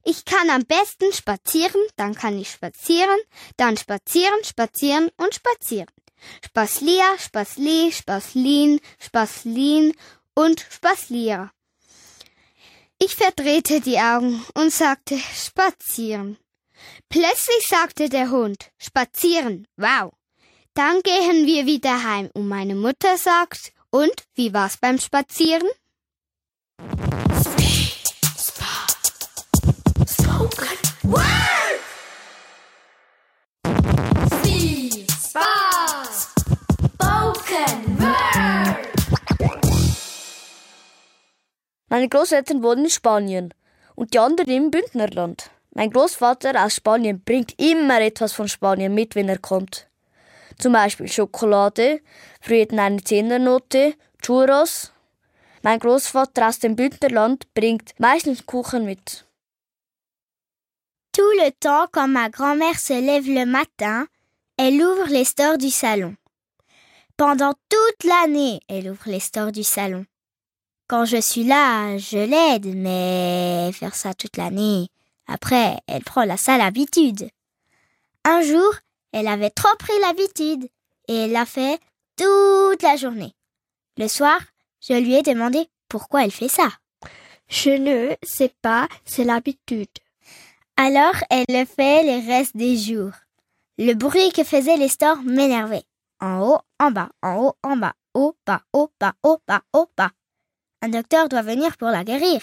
ich 0.03 0.25
kann 0.25 0.49
am 0.49 0.65
besten 0.65 1.11
spazieren, 1.13 1.81
dann 1.95 2.15
kann 2.15 2.39
ich 2.39 2.51
spazieren, 2.51 3.19
dann 3.57 3.77
spazieren, 3.77 4.43
spazieren 4.43 5.09
und 5.17 5.35
spazieren. 5.35 5.89
Spaslia, 6.43 7.17
Spasli, 7.17 7.91
Spaslin, 7.91 8.79
Spaslin 8.99 9.93
und 10.33 10.65
Spaslier. 10.69 11.51
Ich 12.97 13.15
verdrehte 13.15 13.79
die 13.79 13.97
Augen 13.97 14.43
und 14.55 14.73
sagte 14.73 15.17
spazieren. 15.17 16.37
Plötzlich 17.07 17.65
sagte 17.67 18.09
der 18.09 18.29
Hund 18.29 18.71
spazieren. 18.77 19.67
Wow. 19.77 20.13
Dann 20.73 21.01
gehen 21.01 21.45
wir 21.45 21.65
wieder 21.65 22.03
heim 22.03 22.29
und 22.33 22.47
meine 22.47 22.75
Mutter 22.75 23.17
sagt, 23.17 23.73
und 23.89 24.13
wie 24.35 24.53
war's 24.53 24.77
beim 24.77 24.99
Spazieren? 24.99 25.67
Meine 41.89 42.07
Großeltern 42.07 42.63
wohnen 42.63 42.85
in 42.85 42.89
Spanien 42.89 43.53
und 43.95 44.13
die 44.13 44.19
anderen 44.19 44.49
im 44.49 44.71
Bündnerland. 44.71 45.49
Mein 45.71 45.91
Großvater 45.91 46.63
aus 46.63 46.75
Spanien 46.75 47.21
bringt 47.23 47.59
immer 47.59 47.99
etwas 48.01 48.33
von 48.33 48.47
Spanien 48.47 48.93
mit, 48.93 49.15
wenn 49.15 49.27
er 49.27 49.39
kommt. 49.39 49.87
Zum 50.57 50.73
Beispiel 50.73 51.07
Schokolade, 51.07 52.01
jeden 52.47 52.79
eine 52.79 53.03
Zehnernote, 53.03 53.95
Churros. 54.21 54.93
Mein 55.61 55.79
Großvater 55.79 56.47
aus 56.47 56.59
dem 56.59 56.75
Bündnerland 56.75 57.53
bringt 57.53 57.93
meistens 57.97 58.45
Kuchen 58.45 58.85
mit. 58.85 59.25
Tout 61.11 61.31
le 61.37 61.51
temps, 61.51 61.87
quand 61.91 62.07
ma 62.07 62.29
grand-mère 62.29 62.79
se 62.79 62.93
lève 62.93 63.27
le 63.27 63.45
matin, 63.45 64.07
elle 64.57 64.81
ouvre 64.81 65.07
les 65.07 65.25
stores 65.25 65.57
du 65.57 65.69
salon. 65.69 66.15
Pendant 67.17 67.53
toute 67.69 68.03
l'année, 68.03 68.59
elle 68.67 68.89
ouvre 68.89 69.07
les 69.07 69.19
stores 69.19 69.51
du 69.51 69.63
salon. 69.63 70.05
Quand 70.87 71.05
je 71.05 71.21
suis 71.21 71.43
là, 71.43 71.97
je 71.97 72.17
l'aide, 72.17 72.73
mais 72.75 73.71
faire 73.73 73.95
ça 73.95 74.13
toute 74.13 74.37
l'année, 74.37 74.89
après, 75.27 75.77
elle 75.87 76.03
prend 76.03 76.23
la 76.23 76.37
sale 76.37 76.61
habitude. 76.61 77.29
Un 78.25 78.41
jour, 78.41 78.73
elle 79.11 79.27
avait 79.27 79.49
trop 79.49 79.75
pris 79.77 79.97
l'habitude 80.01 80.67
et 81.07 81.15
elle 81.15 81.31
l'a 81.31 81.45
fait 81.45 81.79
toute 82.17 82.81
la 82.81 82.95
journée. 82.95 83.33
Le 83.97 84.07
soir, 84.07 84.39
je 84.81 84.93
lui 84.93 85.15
ai 85.15 85.21
demandé 85.21 85.67
pourquoi 85.87 86.23
elle 86.23 86.31
fait 86.31 86.47
ça. 86.47 86.69
Je 87.47 87.71
ne 87.71 88.15
sais 88.23 88.53
pas, 88.61 88.87
c'est 89.05 89.23
l'habitude. 89.23 89.87
Alors, 90.81 91.15
elle 91.29 91.43
le 91.49 91.65
fait 91.65 92.03
les 92.03 92.21
restes 92.21 92.55
des 92.55 92.77
jours. 92.77 93.11
Le 93.77 93.95
bruit 93.95 94.31
que 94.31 94.45
faisaient 94.45 94.77
les 94.77 94.87
stores 94.87 95.21
m'énervait. 95.23 95.83
En 96.21 96.39
haut, 96.39 96.59
en 96.79 96.91
bas, 96.91 97.09
en 97.21 97.35
haut, 97.35 97.53
en 97.63 97.75
bas, 97.75 97.91
haut, 98.13 98.33
bas, 98.47 98.61
haut, 98.71 98.89
bas, 98.97 99.13
haut, 99.23 99.39
bas, 99.45 99.61
haut, 99.73 99.89
bas. 99.97 100.11
Un 100.81 100.87
docteur 100.87 101.27
doit 101.27 101.41
venir 101.41 101.75
pour 101.75 101.89
la 101.89 102.05
guérir. 102.05 102.41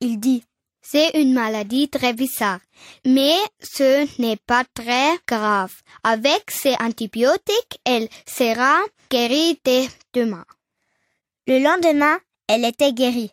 Il 0.00 0.20
dit 0.20 0.44
C'est 0.82 1.18
une 1.22 1.32
maladie 1.32 1.88
très 1.88 2.12
bizarre, 2.12 2.60
mais 3.06 3.34
ce 3.60 4.20
n'est 4.20 4.36
pas 4.46 4.64
très 4.74 5.16
grave. 5.26 5.72
Avec 6.04 6.50
ces 6.50 6.74
antibiotiques, 6.80 7.80
elle 7.86 8.10
sera 8.26 8.76
guérie 9.10 9.58
dès 9.64 9.88
demain. 10.12 10.44
Le 11.46 11.58
lendemain, 11.60 12.18
elle 12.46 12.66
était 12.66 12.92
guérie. 12.92 13.32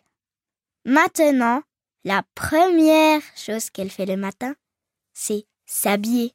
Maintenant, 0.86 1.60
la 2.08 2.22
première 2.34 3.20
chose 3.36 3.68
qu'elle 3.68 3.90
fait 3.90 4.06
le 4.06 4.16
matin, 4.16 4.54
c'est 5.12 5.44
s'habiller. 5.66 6.32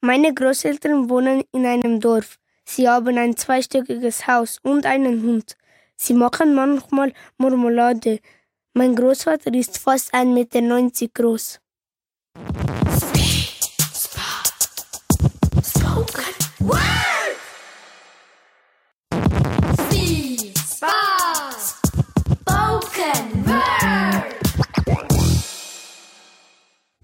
Meine 0.00 0.34
Großeltern 0.34 1.08
wohnen 1.08 1.44
in 1.52 1.64
einem 1.64 2.00
Dorf. 2.00 2.38
Sie 2.64 2.88
haben 2.88 3.16
ein 3.18 3.36
zweistöckiges 3.36 4.26
Haus 4.26 4.58
und 4.64 4.84
einen 4.84 5.22
Hund. 5.22 5.56
Sie 5.96 6.14
machen 6.14 6.56
manchmal 6.56 7.12
Marmelade. 7.38 8.18
Mein 8.74 8.96
Großvater 8.96 9.54
ist 9.54 9.78
fast 9.78 10.12
1,90 10.12 10.34
Meter 10.34 11.08
groß. 11.14 11.60
Spoken 15.62 16.34
Word! 16.58 17.15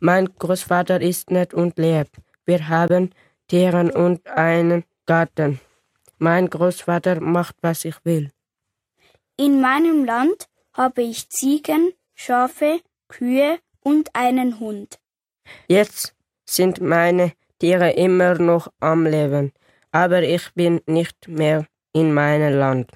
Mein 0.04 0.28
Großvater 0.36 1.00
ist 1.00 1.30
nett 1.30 1.54
und 1.54 1.78
lebt. 1.78 2.16
Wir 2.44 2.68
haben 2.68 3.10
Tiere 3.46 3.92
und 3.92 4.26
einen 4.26 4.82
Garten. 5.06 5.60
Mein 6.18 6.50
Großvater 6.50 7.20
macht, 7.20 7.54
was 7.60 7.84
ich 7.84 7.94
will. 8.04 8.32
In 9.36 9.60
meinem 9.60 10.04
Land 10.04 10.48
habe 10.72 11.02
ich 11.02 11.28
Ziegen, 11.28 11.92
Schafe, 12.16 12.80
Kühe 13.06 13.60
und 13.84 14.10
einen 14.14 14.58
Hund. 14.58 14.98
Jetzt 15.68 16.16
sind 16.44 16.80
meine 16.80 17.34
Tiere 17.60 17.90
immer 17.92 18.34
noch 18.40 18.72
am 18.80 19.06
Leben, 19.06 19.52
aber 19.92 20.24
ich 20.24 20.52
bin 20.54 20.80
nicht 20.86 21.28
mehr 21.28 21.64
in 21.92 22.12
meinem 22.12 22.58
Land. 22.58 22.90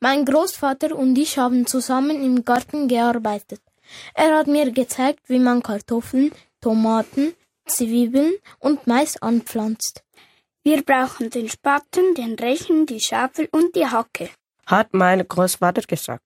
Mein 0.00 0.26
Großvater 0.26 0.94
und 0.94 1.16
ich 1.16 1.38
haben 1.38 1.64
zusammen 1.64 2.22
im 2.22 2.44
Garten 2.44 2.88
gearbeitet. 2.88 3.62
Er 4.14 4.36
hat 4.36 4.46
mir 4.46 4.70
gezeigt, 4.72 5.28
wie 5.28 5.38
man 5.38 5.62
Kartoffeln, 5.62 6.32
Tomaten, 6.60 7.34
Zwiebeln 7.66 8.32
und 8.58 8.86
Mais 8.86 9.16
anpflanzt. 9.20 10.02
Wir 10.62 10.82
brauchen 10.82 11.30
den 11.30 11.48
Spaten, 11.48 12.14
den 12.14 12.34
Rechen, 12.34 12.86
die 12.86 13.00
Schaufel 13.00 13.48
und 13.52 13.74
die 13.74 13.86
Hacke. 13.86 14.28
Hat 14.66 14.92
mein 14.92 15.26
Großvater 15.26 15.82
gesagt. 15.82 16.22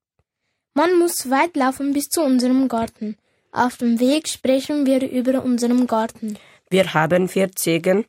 Man 0.74 0.98
muss 0.98 1.30
weit 1.30 1.56
laufen 1.56 1.92
bis 1.92 2.08
zu 2.08 2.22
unserem 2.22 2.66
Garten. 2.66 3.16
Auf 3.52 3.76
dem 3.76 4.00
Weg 4.00 4.26
sprechen 4.28 4.86
wir 4.86 5.08
über 5.08 5.44
unseren 5.44 5.86
Garten. 5.86 6.36
Wir 6.68 6.92
haben 6.94 7.28
vier 7.28 7.52
Ziegen, 7.52 8.06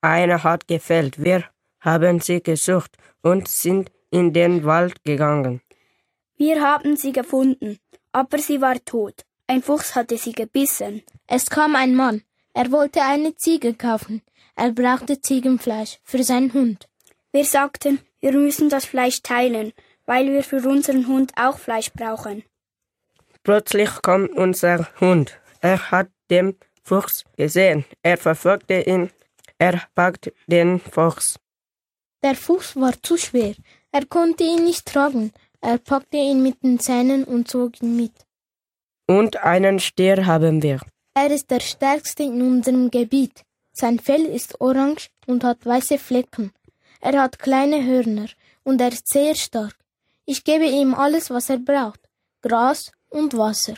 eine 0.00 0.42
hat 0.42 0.66
gefällt. 0.66 1.22
Wir 1.22 1.44
haben 1.80 2.20
sie 2.20 2.42
gesucht 2.42 2.96
und 3.22 3.46
sind 3.46 3.92
in 4.10 4.32
den 4.32 4.64
Wald 4.64 5.04
gegangen. 5.04 5.60
Wir 6.36 6.60
haben 6.60 6.96
sie 6.96 7.12
gefunden, 7.12 7.78
aber 8.12 8.38
sie 8.38 8.60
war 8.60 8.82
tot. 8.84 9.24
Ein 9.46 9.62
Fuchs 9.62 9.94
hatte 9.94 10.18
sie 10.18 10.32
gebissen. 10.32 11.02
Es 11.26 11.46
kam 11.46 11.74
ein 11.76 11.94
Mann. 11.94 12.22
Er 12.54 12.70
wollte 12.70 13.02
eine 13.02 13.34
Ziege 13.36 13.74
kaufen. 13.74 14.22
Er 14.56 14.72
brauchte 14.72 15.20
Ziegenfleisch 15.20 15.98
für 16.02 16.22
seinen 16.22 16.52
Hund. 16.52 16.88
Wir 17.32 17.44
sagten, 17.44 18.00
wir 18.20 18.32
müssen 18.32 18.68
das 18.68 18.84
Fleisch 18.84 19.22
teilen, 19.22 19.72
weil 20.06 20.26
wir 20.32 20.42
für 20.42 20.66
unseren 20.68 21.06
Hund 21.06 21.32
auch 21.36 21.58
Fleisch 21.58 21.92
brauchen. 21.92 22.42
Plötzlich 23.42 23.90
kommt 24.02 24.32
unser 24.32 24.88
Hund. 25.00 25.38
Er 25.60 25.90
hat 25.90 26.08
den 26.30 26.56
Fuchs 26.82 27.24
gesehen. 27.36 27.84
Er 28.02 28.16
verfolgte 28.16 28.80
ihn. 28.80 29.10
Er 29.58 29.82
packt 29.94 30.32
den 30.46 30.80
Fuchs. 30.80 31.38
Der 32.22 32.34
Fuchs 32.34 32.74
war 32.76 33.00
zu 33.02 33.16
schwer. 33.16 33.54
Er 33.92 34.06
konnte 34.06 34.44
ihn 34.44 34.64
nicht 34.64 34.86
tragen. 34.86 35.32
Er 35.60 35.78
packte 35.78 36.16
ihn 36.16 36.42
mit 36.42 36.62
den 36.62 36.78
Zähnen 36.78 37.24
und 37.24 37.48
zog 37.48 37.82
ihn 37.82 37.96
mit. 37.96 38.12
Und 39.06 39.36
einen 39.38 39.80
Stier 39.80 40.26
haben 40.26 40.62
wir. 40.62 40.80
Er 41.14 41.30
ist 41.30 41.50
der 41.50 41.60
stärkste 41.60 42.22
in 42.22 42.42
unserem 42.42 42.90
Gebiet. 42.90 43.42
Sein 43.72 43.98
Fell 43.98 44.24
ist 44.24 44.60
orange 44.60 45.08
und 45.26 45.44
hat 45.44 45.64
weiße 45.64 45.98
Flecken. 45.98 46.52
Er 47.00 47.22
hat 47.22 47.38
kleine 47.38 47.84
Hörner 47.84 48.28
und 48.64 48.80
er 48.80 48.88
ist 48.88 49.08
sehr 49.08 49.34
stark. 49.34 49.76
Ich 50.26 50.44
gebe 50.44 50.66
ihm 50.66 50.94
alles, 50.94 51.30
was 51.30 51.48
er 51.48 51.58
braucht. 51.58 52.00
Gras 52.42 52.92
und 53.08 53.36
Wasser. 53.36 53.74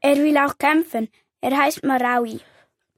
Er 0.00 0.16
will 0.16 0.36
auch 0.38 0.56
kämpfen. 0.58 1.08
Er 1.40 1.56
heißt 1.56 1.82
Marawi. 1.82 2.40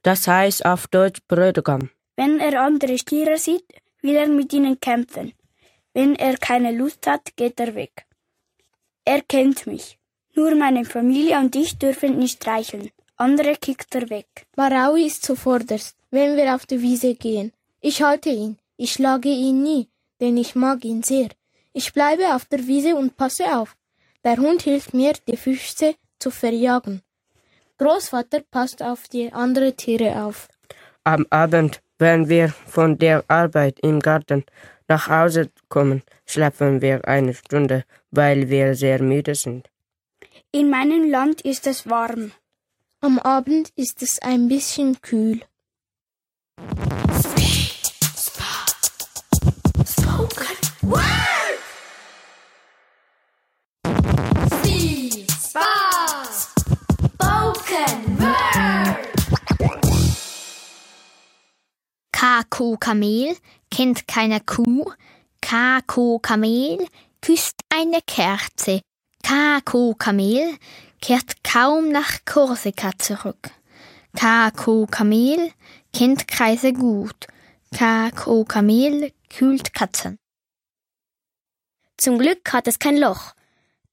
Das 0.03 0.27
heißt 0.27 0.65
auf 0.65 0.87
Deutsch 0.87 1.19
Bräutigam. 1.27 1.89
Wenn 2.15 2.39
er 2.39 2.61
andere 2.61 2.97
Stiere 2.97 3.37
sieht, 3.37 3.65
will 4.01 4.15
er 4.15 4.27
mit 4.27 4.53
ihnen 4.53 4.79
kämpfen. 4.79 5.33
Wenn 5.95 6.15
er 6.17 6.35
keine 6.37 6.73
Lust 6.73 7.07
hat, 7.07 7.37
geht 7.37 7.57
er 7.57 7.73
weg. 7.73 8.05
Er 9.05 9.21
kennt 9.21 9.65
mich. 9.65 9.97
Nur 10.35 10.53
meine 10.53 10.83
Familie 10.83 11.39
und 11.39 11.55
ich 11.55 11.77
dürfen 11.77 12.17
nicht 12.17 12.41
streicheln. 12.41 12.89
Andere 13.15 13.55
kickt 13.55 13.95
er 13.95 14.09
weg. 14.09 14.27
Marawi 14.57 15.05
ist 15.05 15.23
zuvorderst, 15.23 15.95
wenn 16.11 16.35
wir 16.35 16.53
auf 16.53 16.65
die 16.65 16.81
Wiese 16.81 17.15
gehen. 17.15 17.53
Ich 17.79 18.01
halte 18.01 18.29
ihn. 18.29 18.57
Ich 18.75 18.91
schlage 18.91 19.29
ihn 19.29 19.63
nie, 19.63 19.87
denn 20.19 20.35
ich 20.35 20.53
mag 20.53 20.83
ihn 20.83 21.01
sehr. 21.01 21.29
Ich 21.71 21.93
bleibe 21.93 22.35
auf 22.35 22.43
der 22.43 22.67
Wiese 22.67 22.97
und 22.97 23.15
passe 23.15 23.45
auf. 23.57 23.77
Der 24.25 24.35
Hund 24.35 24.63
hilft 24.63 24.93
mir, 24.93 25.13
die 25.29 25.37
Füchse 25.37 25.95
zu 26.19 26.29
verjagen. 26.29 27.03
Großvater 27.77 28.41
passt 28.51 28.83
auf 28.83 29.07
die 29.07 29.31
anderen 29.31 29.77
Tiere 29.77 30.25
auf. 30.25 30.49
Am 31.05 31.25
Abend, 31.29 31.81
wenn 31.99 32.27
wir 32.27 32.49
von 32.49 32.97
der 32.97 33.23
Arbeit 33.29 33.79
im 33.79 34.01
Garten 34.01 34.43
nach 34.87 35.09
Hause 35.09 35.51
kommen, 35.69 36.03
schlafen 36.25 36.81
wir 36.81 37.07
eine 37.07 37.33
Stunde, 37.33 37.85
weil 38.11 38.49
wir 38.49 38.75
sehr 38.75 39.01
müde 39.01 39.35
sind. 39.35 39.69
In 40.51 40.69
meinem 40.69 41.09
Land 41.09 41.41
ist 41.41 41.67
es 41.67 41.89
warm. 41.89 42.31
Am 43.01 43.19
Abend 43.19 43.69
ist 43.75 44.01
es 44.01 44.19
ein 44.19 44.47
bisschen 44.47 45.01
kühl. 45.01 45.41
Spoken 49.85 50.57
Word! 50.81 51.34
Kako 62.25 62.77
Kamel 62.77 63.37
kennt 63.69 64.07
keine 64.07 64.39
Kuh. 64.39 64.91
Kako 65.41 66.17
Kamel 66.17 66.87
küsst 67.21 67.59
eine 67.69 68.01
Kerze. 68.01 68.81
Kako 69.21 69.93
Kamel 69.93 70.57
kehrt 70.99 71.43
kaum 71.43 71.91
nach 71.91 72.25
Korsika 72.25 72.93
zurück. 72.97 73.51
Kako 74.17 74.87
Kamel 74.87 75.51
kennt 75.93 76.27
Kreise 76.27 76.73
gut. 76.73 77.27
Kako 77.71 78.43
Kamel 78.45 79.11
kühlt 79.29 79.75
Katzen. 79.75 80.17
Zum 81.95 82.17
Glück 82.17 82.51
hat 82.53 82.67
es 82.67 82.79
kein 82.79 82.97
Loch. 82.97 83.35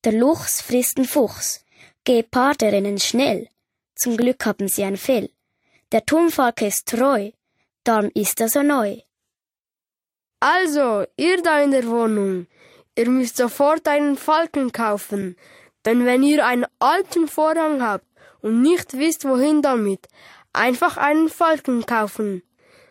Der 0.04 0.12
Luchs 0.12 0.62
frisst 0.62 0.96
den 0.96 1.04
Fuchs. 1.04 1.66
Geparde 2.04 2.72
rennen 2.72 2.98
schnell. 2.98 3.50
Zum 3.94 4.16
Glück 4.16 4.46
haben 4.46 4.68
sie 4.68 4.84
ein 4.84 4.96
Fell. 4.96 5.28
Der 5.92 6.06
Turmfalke 6.06 6.66
ist 6.66 6.88
treu. 6.88 7.32
Darum 7.84 8.10
ist 8.14 8.40
er 8.40 8.48
so 8.48 8.62
neu. 8.62 8.98
Also, 10.40 11.04
ihr 11.16 11.42
da 11.42 11.60
in 11.62 11.70
der 11.70 11.86
Wohnung, 11.86 12.46
ihr 12.96 13.08
müsst 13.08 13.36
sofort 13.36 13.86
einen 13.88 14.16
Falken 14.16 14.72
kaufen. 14.72 15.36
Denn 15.84 16.04
wenn 16.04 16.22
ihr 16.22 16.46
einen 16.46 16.66
alten 16.78 17.28
Vorhang 17.28 17.82
habt 17.82 18.06
und 18.40 18.62
nicht 18.62 18.92
wisst, 18.94 19.24
wohin 19.24 19.62
damit, 19.62 20.08
einfach 20.52 20.96
einen 20.96 21.28
Falken 21.28 21.86
kaufen. 21.86 22.42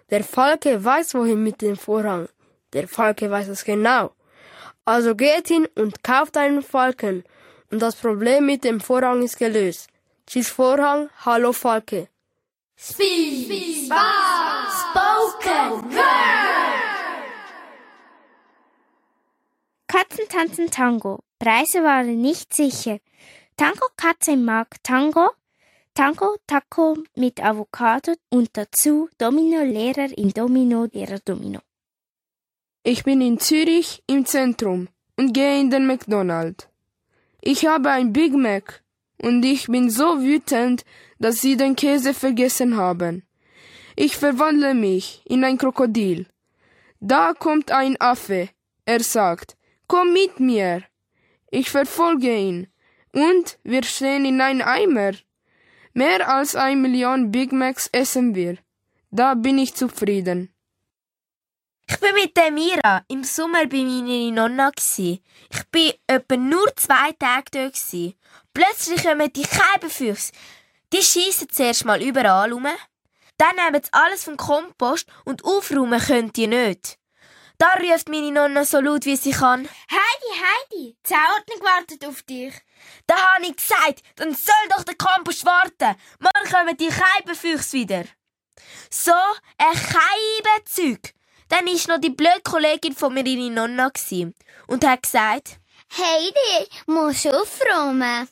Der 0.10 0.24
Falke 0.24 0.84
weiß, 0.84 1.14
wohin 1.14 1.44
mit 1.44 1.62
dem 1.62 1.78
Vorhang. 1.78 2.28
Der 2.74 2.88
Falke 2.88 3.30
weiß 3.32 3.48
es 3.48 3.64
genau. 3.64 4.12
Also 4.84 5.16
geht 5.16 5.48
hin 5.48 5.68
und 5.76 6.04
kauft 6.04 6.36
einen 6.38 6.62
Falken. 6.62 7.24
Und 7.70 7.82
das 7.82 7.96
Problem 7.96 8.46
mit 8.46 8.64
dem 8.64 8.82
Vorhang 8.82 9.24
ist 9.24 9.38
gelöst. 9.38 9.88
Tschüss 10.28 10.50
Vorhang, 10.50 11.10
hallo 11.26 11.54
Falke. 11.54 12.08
Speed, 12.78 13.86
Spot, 13.86 14.51
Spoken 14.92 15.96
Word! 15.96 16.82
Katzen 19.88 20.28
tanzen 20.28 20.70
Tango. 20.70 21.24
Preise 21.40 21.82
waren 21.84 22.20
nicht 22.20 22.54
sicher. 22.54 23.00
Tango 23.56 23.88
Katze 23.96 24.36
mag 24.36 24.84
Tango. 24.84 25.30
Tango 25.94 26.36
Taco 26.46 26.98
mit 27.16 27.42
Avocado 27.42 28.16
und 28.30 28.50
dazu 28.54 29.10
Domino 29.18 29.64
Lehrer 29.64 30.10
in 30.18 30.32
Domino 30.34 30.88
Lehrer 30.92 31.20
Domino. 31.20 31.60
Ich 32.84 33.06
bin 33.06 33.22
in 33.22 33.40
Zürich 33.40 34.04
im 34.08 34.26
Zentrum 34.26 34.90
und 35.16 35.34
gehe 35.34 35.60
in 35.60 35.70
den 35.70 35.88
McDonald's. 35.88 36.68
Ich 37.40 37.66
habe 37.66 37.92
ein 37.92 38.12
Big 38.12 38.34
Mac 38.34 38.84
und 39.22 39.44
ich 39.44 39.68
bin 39.68 39.90
so 39.90 40.22
wütend, 40.22 40.84
dass 41.20 41.38
sie 41.38 41.56
den 41.56 41.76
Käse 41.78 42.14
vergessen 42.14 42.76
haben. 42.76 43.24
Ich 43.96 44.18
verwandle 44.18 44.74
mich 44.74 45.22
in 45.26 45.44
ein 45.44 45.58
Krokodil. 45.58 46.28
Da 47.00 47.34
kommt 47.34 47.72
ein 47.72 48.00
Affe. 48.00 48.50
Er 48.86 49.04
sagt, 49.04 49.58
komm 49.88 50.14
mit 50.14 50.40
mir. 50.40 50.84
Ich 51.50 51.70
verfolge 51.70 52.36
ihn. 52.36 52.68
Und 53.14 53.60
wir 53.64 53.84
stehen 53.84 54.26
in 54.26 54.40
einem 54.40 54.62
Eimer. 54.62 55.14
Mehr 55.94 56.30
als 56.30 56.56
ein 56.56 56.82
Million 56.82 57.32
Big 57.32 57.52
Macs 57.52 57.90
essen 57.92 58.36
wir. 58.36 58.58
Da 59.10 59.34
bin 59.34 59.58
ich 59.58 59.76
zufrieden. 59.76 60.54
Ich 61.90 62.00
bin 62.00 62.14
mit 62.14 62.38
der 62.38 62.52
Mira 62.52 63.04
im 63.10 63.26
Sommer 63.26 63.66
bei 63.66 63.84
meiner 63.84 64.48
Nonna. 64.48 64.72
Ich 64.78 65.64
bin 65.72 65.92
etwa 66.08 66.38
nur 66.38 66.74
zwei 66.78 67.12
Tage 67.20 67.52
dort. 67.52 68.16
Plötzlich 68.54 69.04
kommen 69.04 69.34
die 69.34 69.44
Keibenfüchse. 69.44 70.32
Die 70.94 71.02
schiessen 71.02 71.50
zuerst 71.50 71.84
mal 71.84 72.02
überall 72.02 72.54
rum. 72.54 72.68
Dann 73.42 73.56
nehmen 73.56 73.82
sie 73.84 73.92
alles 73.92 74.26
vom 74.26 74.38
Kompost 74.38 75.08
und 75.26 75.44
aufräumen 75.44 76.00
können 76.00 76.32
die 76.32 76.46
nicht. 76.46 77.00
Da 77.58 77.74
ruft 77.74 78.08
meine 78.08 78.32
Nonna 78.32 78.64
so 78.66 78.80
laut 78.80 79.06
wie 79.06 79.16
sie 79.16 79.32
kann. 79.32 79.68
Heidi, 79.90 80.42
Heidi, 80.44 80.98
die 81.10 81.14
Ordnung 81.14 81.68
wartet 81.68 82.06
auf 82.06 82.22
dich. 82.22 82.54
Da 83.08 83.16
habe 83.16 83.46
ich 83.48 83.56
gesagt, 83.56 84.04
dann 84.18 84.36
soll 84.36 84.68
doch 84.70 84.84
der 84.84 84.94
Kompost 84.94 85.44
warten. 85.44 85.96
Morgen 86.20 86.52
kommen 86.52 86.78
die 86.78 86.90
Keibenfüchse 86.90 87.78
wieder. 87.78 88.04
So 88.92 89.12
ein 89.58 89.74
Keibenzeug. 89.74 91.16
Dann 91.50 91.66
ist 91.66 91.88
noch 91.88 92.00
die 92.00 92.12
blöde 92.12 92.42
Kollegin 92.44 92.96
von 92.96 93.12
mir 93.12 93.26
ihre 93.26 93.50
Nonna 93.50 93.92
und 94.68 94.86
hat 94.86 95.02
gesagt, 95.02 95.58
Heidi, 95.98 96.70
musst 96.86 97.26
du 97.26 97.30
aufräumen? 97.32 98.30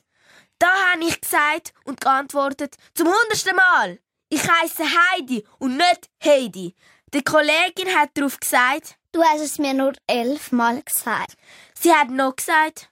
da 0.59 0.67
habe 0.91 1.05
ich 1.05 1.19
gesagt 1.19 1.73
und 1.85 1.99
geantwortet, 1.99 2.75
zum 2.93 3.07
hundertsten 3.07 3.55
Mal. 3.55 3.99
Ich 4.29 4.41
heiße 4.47 4.83
Heidi 4.83 5.43
und 5.57 5.77
nicht 5.77 6.09
Heidi. 6.23 6.75
Die 7.13 7.23
Kollegin 7.23 7.95
hat 7.95 8.11
darauf 8.13 8.39
gesagt, 8.39 8.95
Du 9.11 9.23
hast 9.23 9.41
es 9.41 9.57
mir 9.57 9.73
nur 9.73 9.93
elfmal 10.05 10.83
gesagt. 10.83 11.33
sie 11.79 11.91
hat 11.93 12.09
noch 12.11 12.35
gesagt, 12.35 12.89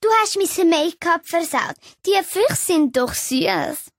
Du 0.00 0.08
hast 0.22 0.36
mein 0.36 0.70
Make-up 0.70 1.26
versaut. 1.26 1.74
Die 2.06 2.22
Füchse 2.22 2.54
sind 2.54 2.96
doch 2.96 3.12
süß. 3.12 3.90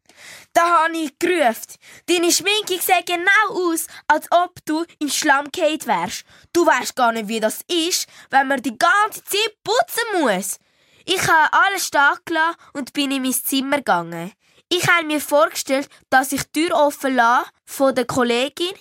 da 0.54 0.84
habe 0.86 0.98
ich 0.98 1.20
gerufen. 1.20 1.76
Deine 2.06 2.32
Schminke 2.32 2.80
sieht 2.82 3.06
genau 3.06 3.50
aus, 3.72 3.88
als 4.08 4.28
ob 4.32 4.64
du 4.66 4.86
in 5.00 5.10
Schlamm 5.10 5.50
gefallen 5.52 5.86
wärst. 5.86 6.24
Du 6.54 6.66
weißt 6.66 6.96
gar 6.96 7.12
nicht, 7.12 7.28
wie 7.28 7.42
das 7.42 7.60
ist, 7.68 8.08
wenn 8.30 8.48
man 8.48 8.62
die 8.62 8.78
ganze 8.78 9.22
Zeit 9.26 9.54
putzen 9.64 10.22
muss. 10.22 10.58
Ich 11.06 11.28
habe 11.28 11.52
alles 11.52 11.88
stark 11.88 12.26
gelassen 12.26 12.56
und 12.74 12.94
bin 12.94 13.12
in 13.12 13.24
mein 13.24 13.34
Zimmer 13.34 13.78
gegangen. 13.78 14.32
Ich 14.72 14.88
habe 14.88 15.08
mir 15.08 15.20
vorgestellt, 15.20 15.90
dass 16.12 16.32
ich 16.32 16.44
die 16.52 16.68
Tür 16.68 16.76
offen 16.76 17.16
lasse 17.16 17.50
von 17.66 17.96
der 17.96 18.06
Kollegin. 18.06 18.74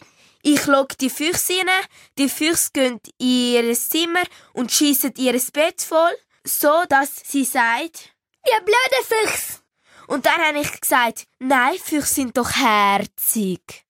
Ich 0.43 0.67
log 0.67 0.97
die 0.99 1.11
Füchse 1.11 1.55
rein, 1.59 1.85
die 2.19 2.29
Füchse 2.29 2.71
gehen 2.73 3.01
in 3.19 3.27
ihr 3.27 3.75
Zimmer 3.75 4.23
und 4.53 4.71
schiessen 4.71 5.15
ihr 5.17 5.41
Bett 5.53 5.81
voll, 5.83 6.15
so 6.45 6.85
dass 6.89 7.11
sie 7.25 7.45
sagt, 7.45 8.13
Ihr 8.47 8.61
blöde 8.65 9.05
Füchse. 9.07 9.61
und 10.07 10.27
dann 10.27 10.41
habe 10.41 10.61
ich 10.61 10.81
gesagt, 10.81 11.25
nein, 11.39 11.75
Füchse 11.83 12.15
sind 12.15 12.37
doch 12.37 12.51
herzig. 12.51 13.85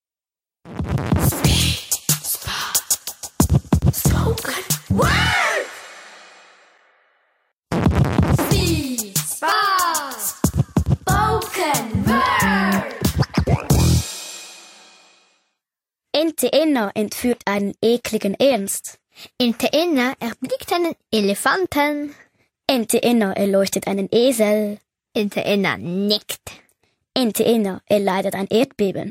Spoken 3.92 4.64
Word! 4.90 5.27
Ente 16.12 16.52
Enna 16.52 16.90
entführt 16.94 17.42
einen 17.46 17.74
ekligen 17.82 18.34
Ernst. 18.34 18.98
Ente 19.38 19.72
Enna 19.72 20.14
erblickt 20.20 20.72
einen 20.72 20.94
Elefanten. 21.10 22.14
Ente 22.66 23.02
Enna 23.02 23.32
erleuchtet 23.32 23.86
einen 23.86 24.08
Esel. 24.10 24.78
Ente 25.14 25.44
Enna 25.44 25.76
nickt. 25.76 26.52
Ente 27.14 27.44
Enna 27.44 27.82
erleidet 27.86 28.34
ein 28.34 28.46
Erdbeben. 28.48 29.10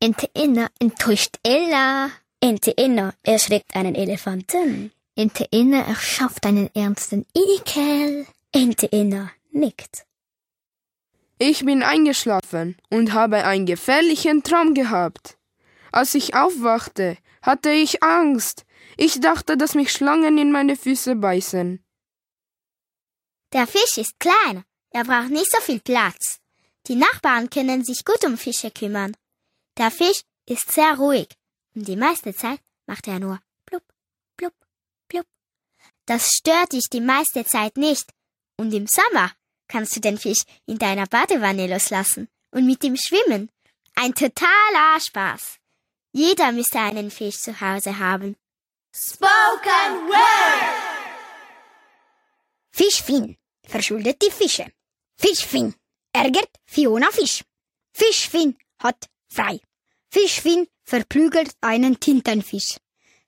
Ente 0.00 0.28
Enna 0.34 0.68
enttäuscht 0.78 1.36
Ella. 1.42 2.10
Ente 2.40 2.76
Enna 2.76 3.14
erschreckt 3.22 3.74
einen 3.74 3.94
Elefanten. 3.94 4.92
Ente 5.14 5.46
Enna 5.50 5.82
erschafft 5.86 6.44
einen 6.44 6.68
ernsten 6.74 7.24
Ekel. 7.34 8.26
Ente 8.52 8.92
Enna 8.92 9.30
nickt. 9.50 10.06
Ich 11.38 11.64
bin 11.64 11.82
eingeschlafen 11.82 12.76
und 12.90 13.12
habe 13.12 13.44
einen 13.44 13.66
gefährlichen 13.66 14.42
Traum 14.42 14.72
gehabt. 14.72 15.36
Als 15.92 16.14
ich 16.14 16.34
aufwachte, 16.34 17.18
hatte 17.42 17.70
ich 17.70 18.02
Angst. 18.02 18.64
Ich 18.96 19.20
dachte, 19.20 19.56
dass 19.58 19.74
mich 19.74 19.92
Schlangen 19.92 20.38
in 20.38 20.50
meine 20.50 20.76
Füße 20.76 21.16
beißen. 21.16 21.84
Der 23.52 23.66
Fisch 23.66 23.98
ist 23.98 24.18
klein. 24.18 24.64
Er 24.90 25.04
braucht 25.04 25.30
nicht 25.30 25.50
so 25.50 25.60
viel 25.60 25.80
Platz. 25.80 26.38
Die 26.86 26.94
Nachbarn 26.94 27.50
können 27.50 27.84
sich 27.84 28.04
gut 28.04 28.24
um 28.24 28.38
Fische 28.38 28.70
kümmern. 28.70 29.14
Der 29.76 29.90
Fisch 29.90 30.22
ist 30.46 30.72
sehr 30.72 30.96
ruhig 30.96 31.28
und 31.74 31.86
die 31.86 31.96
meiste 31.96 32.34
Zeit 32.34 32.60
macht 32.86 33.06
er 33.08 33.18
nur 33.18 33.40
blub, 33.66 33.82
blub, 34.36 34.54
blub. 35.08 35.26
Das 36.06 36.30
stört 36.30 36.72
dich 36.72 36.84
die 36.90 37.00
meiste 37.00 37.44
Zeit 37.44 37.76
nicht. 37.76 38.10
Und 38.56 38.72
im 38.72 38.86
Sommer 38.86 39.32
kannst 39.68 39.96
du 39.96 40.00
den 40.00 40.18
Fisch 40.18 40.42
in 40.66 40.78
deiner 40.78 41.06
Badewanne 41.06 41.66
loslassen 41.66 42.28
und 42.50 42.66
mit 42.66 42.82
ihm 42.84 42.96
schwimmen. 42.96 43.50
Ein 43.94 44.14
totaler 44.14 45.00
Spaß. 45.00 45.56
Jeder 46.12 46.52
müsste 46.52 46.78
einen 46.78 47.10
Fisch 47.10 47.38
zu 47.38 47.60
Hause 47.60 47.98
haben. 47.98 48.36
Spoken 48.94 50.08
Word! 50.08 50.86
Fischfin 52.70 53.36
verschuldet 53.66 54.22
die 54.22 54.30
Fische. 54.30 54.66
Fischfin 55.18 55.74
ärgert 56.12 56.50
Fiona 56.64 57.10
Fisch. 57.10 57.42
Fischfin 57.92 58.56
hat 58.78 59.08
frei. 59.28 59.60
Fischfin 60.10 60.66
verprügelt 60.84 61.54
einen 61.60 61.98
Tintenfisch. 62.00 62.76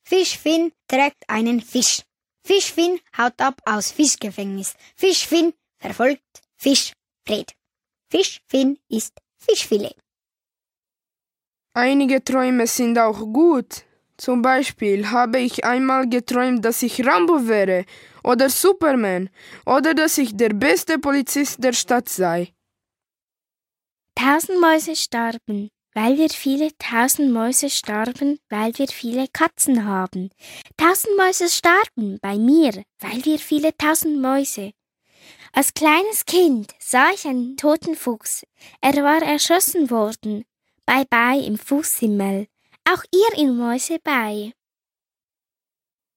Fischfin 0.02 0.72
trägt 0.86 1.28
einen 1.28 1.60
Fisch. 1.60 2.02
Fischfin 2.44 3.00
haut 3.16 3.38
ab 3.40 3.60
aus 3.66 3.90
Fischgefängnis. 3.90 4.74
Fischfin 4.96 5.52
verfolgt 5.78 6.22
Fischfred. 6.56 7.54
Fischfin 8.10 8.78
ist 8.88 9.14
Fischfilet. 9.38 9.96
Einige 11.74 12.24
Träume 12.24 12.66
sind 12.66 12.98
auch 12.98 13.20
gut. 13.20 13.84
Zum 14.16 14.42
Beispiel 14.42 15.10
habe 15.10 15.38
ich 15.38 15.64
einmal 15.64 16.08
geträumt, 16.08 16.64
dass 16.64 16.82
ich 16.82 17.06
Rambo 17.06 17.46
wäre 17.46 17.84
oder 18.24 18.50
Superman 18.50 19.30
oder 19.64 19.94
dass 19.94 20.18
ich 20.18 20.36
der 20.36 20.48
beste 20.48 20.98
Polizist 20.98 21.62
der 21.62 21.72
Stadt 21.72 22.08
sei. 22.08 22.52
Tausend 24.16 24.60
Mäuse 24.60 24.96
starben, 24.96 25.70
weil 25.94 26.18
wir 26.18 26.28
viele 26.30 26.76
tausend 26.78 27.32
Mäuse 27.32 27.70
starben, 27.70 28.40
weil 28.48 28.76
wir 28.76 28.88
viele 28.88 29.28
Katzen 29.28 29.84
haben. 29.84 30.30
Tausend 30.76 31.16
Mäuse 31.16 31.48
starben 31.48 32.18
bei 32.20 32.36
mir, 32.36 32.72
weil 32.98 33.24
wir 33.24 33.38
viele 33.38 33.76
tausend 33.76 34.20
Mäuse. 34.20 34.72
Als 35.52 35.74
kleines 35.74 36.26
Kind 36.26 36.74
sah 36.78 37.10
ich 37.14 37.26
einen 37.26 37.56
toten 37.56 37.94
Fuchs. 37.94 38.46
Er 38.80 38.94
war 39.02 39.22
erschossen 39.22 39.90
worden. 39.90 40.44
Bye 40.86 41.06
bye 41.08 41.44
im 41.44 41.58
Fußhimmel. 41.58 42.46
Auch 42.90 43.02
ihr 43.12 43.38
in 43.38 43.56
Mäuse 43.56 43.98
bei. 44.02 44.52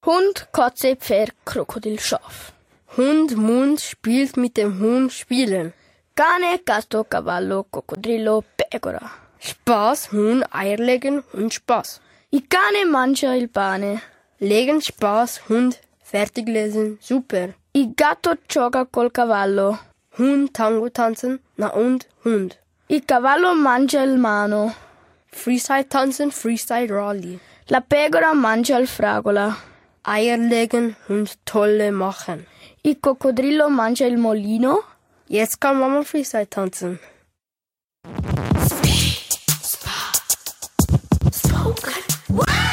Hund, 0.05 0.47
Katze, 0.51 0.95
Pferd, 0.95 1.33
Krokodil, 1.45 1.99
Schaf. 1.99 2.53
Hund, 2.97 3.35
Mund 3.37 3.81
spielt 3.81 4.35
mit 4.35 4.57
dem 4.57 4.79
Hund 4.79 5.13
spielen. 5.13 5.73
Cane, 6.15 6.59
Gatto, 6.65 7.03
Cavallo, 7.03 7.63
Coccodrillo, 7.63 8.43
Pecora. 8.57 9.11
Spaß, 9.39 10.11
Huhn, 10.11 10.43
Eier 10.51 10.77
legen, 10.77 11.23
Hund, 11.33 11.53
Spaß. 11.53 12.01
Il 12.31 12.47
cane 12.47 12.85
mangia 12.85 13.33
il 13.35 13.47
pane. 13.47 14.01
Legen, 14.39 14.81
Spaß, 14.81 15.49
Hund, 15.49 15.79
fertig 16.01 16.47
lesen, 16.47 16.97
super. 17.01 17.53
Il 17.73 17.93
gatto 17.95 18.38
gioca 18.47 18.86
col 18.86 19.12
cavallo. 19.12 19.79
Hund, 20.17 20.51
Tango 20.51 20.89
tanzen, 20.89 21.39
na 21.55 21.69
und, 21.69 22.05
Hund. 22.25 22.57
Il 22.88 23.05
cavallo 23.05 23.55
mangia 23.55 24.01
il 24.01 24.17
mano. 24.17 24.73
Freestyle 25.27 25.88
tanzen, 25.88 26.31
Freestyle 26.31 26.88
Rally. 26.93 27.39
La 27.67 27.79
pecora 27.79 28.34
mangia 28.34 28.77
il 28.77 28.88
fragola. 28.88 29.55
Eier 30.05 30.38
legen 30.38 30.97
und 31.07 31.38
tolle 31.45 31.91
machen. 31.91 32.45
Il 32.81 32.99
coccodrillo 32.99 33.69
mangia 33.69 34.05
il 34.05 34.17
molino. 34.17 34.84
Jetzt 35.27 35.62
kann 35.62 35.79
Mama 35.79 36.03
Freestyle 36.03 36.49
tanzen. 36.49 36.99
Spoken 41.31 42.03
Word! 42.27 42.70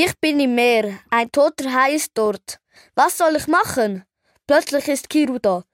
Ich 0.00 0.16
bin 0.20 0.38
im 0.38 0.54
Meer. 0.54 1.00
Ein 1.10 1.32
toter 1.32 1.74
Hai 1.74 1.94
ist 1.94 2.12
dort. 2.14 2.60
Was 2.94 3.18
soll 3.18 3.34
ich 3.34 3.48
machen? 3.48 4.04
Plötzlich 4.46 4.86
ist 4.86 5.10
Kiru 5.10 5.40
da. 5.40 5.64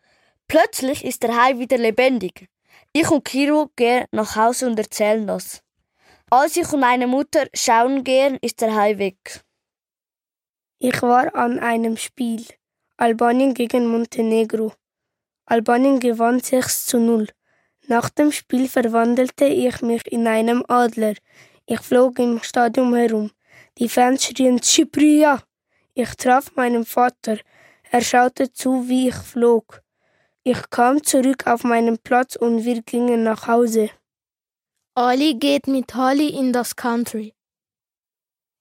Plötzlich 0.49 1.05
ist 1.05 1.23
der 1.23 1.37
Hai 1.37 1.59
wieder 1.59 1.77
lebendig. 1.77 2.49
Ich 2.95 3.11
und 3.11 3.27
Kiru 3.27 3.67
gehen 3.77 4.07
nach 4.13 4.35
Hause 4.35 4.67
und 4.67 4.79
erzählen 4.79 5.27
das. 5.27 5.63
Als 6.31 6.57
ich 6.57 6.73
und 6.73 6.81
meine 6.81 7.07
Mutter 7.07 7.45
schauen 7.53 8.03
gehen, 8.03 8.39
ist 8.41 8.63
der 8.63 8.75
Hai 8.75 8.97
weg. 8.97 9.45
Ich 10.79 11.03
war 11.03 11.35
an 11.35 11.59
einem 11.59 11.99
Spiel. 11.99 12.47
Albanien 12.97 13.53
gegen 13.53 13.89
Montenegro. 13.89 14.73
Albanien 15.45 16.01
gewann 16.01 16.41
6 16.41 16.87
zu 16.87 16.99
0. 16.99 17.29
Nach 17.89 18.09
dem 18.09 18.33
Spiel 18.33 18.71
verwandelte 18.71 19.45
ich 19.45 19.83
mich 19.83 20.11
in 20.11 20.27
einem 20.27 20.65
Adler. 20.67 21.13
Ich 21.67 21.81
flog 21.81 22.19
im 22.19 22.43
Stadion 22.43 22.95
herum. 22.95 23.31
Die 23.79 23.89
Fans 23.89 24.25
schrien 24.25 24.63
Cypria. 24.63 25.43
Ich 25.95 26.15
traf 26.15 26.55
meinen 26.55 26.85
Vater. 26.85 27.39
Er 27.91 28.01
schaute 28.03 28.53
zu, 28.53 28.89
wie 28.89 29.09
ich 29.09 29.15
flog. 29.15 29.83
Ich 30.45 30.71
kam 30.71 31.03
zurück 31.03 31.47
auf 31.47 31.65
meinen 31.65 31.99
Platz 31.99 32.37
und 32.37 32.65
wir 32.65 32.83
gingen 32.83 33.23
nach 33.25 33.47
Hause. 33.47 33.91
Ali 34.95 35.35
geht 35.35 35.67
mit 35.67 35.95
Holly 35.95 36.29
in 36.29 36.53
das 36.53 36.77
Country. 36.77 37.35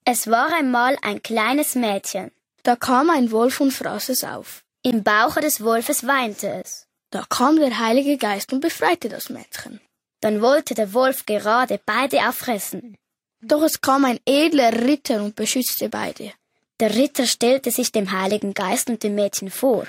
Es 0.05 0.27
war 0.27 0.51
einmal 0.53 0.97
ein 1.01 1.21
kleines 1.21 1.75
Mädchen. 1.75 2.31
Da 2.63 2.75
kam 2.75 3.09
ein 3.09 3.31
Wolf 3.31 3.59
und 3.61 3.71
fraß 3.71 4.09
es 4.09 4.23
auf. 4.23 4.63
Im 4.81 5.03
Bauche 5.03 5.41
des 5.41 5.63
Wolfes 5.63 6.07
weinte 6.07 6.47
es. 6.49 6.87
Da 7.11 7.23
kam 7.29 7.57
der 7.57 7.77
Heilige 7.77 8.17
Geist 8.17 8.51
und 8.51 8.61
befreite 8.61 9.09
das 9.09 9.29
Mädchen. 9.29 9.79
Dann 10.21 10.41
wollte 10.41 10.73
der 10.73 10.93
Wolf 10.93 11.25
gerade 11.25 11.79
beide 11.85 12.27
auffressen. 12.27 12.97
Doch 13.45 13.61
es 13.61 13.81
kam 13.81 14.05
ein 14.05 14.19
edler 14.25 14.71
Ritter 14.71 15.21
und 15.21 15.35
beschützte 15.35 15.89
beide. 15.89 16.31
Der 16.79 16.95
Ritter 16.95 17.25
stellte 17.25 17.71
sich 17.71 17.91
dem 17.91 18.11
Heiligen 18.11 18.53
Geist 18.53 18.89
und 18.89 19.03
dem 19.03 19.15
Mädchen 19.15 19.51
vor. 19.51 19.85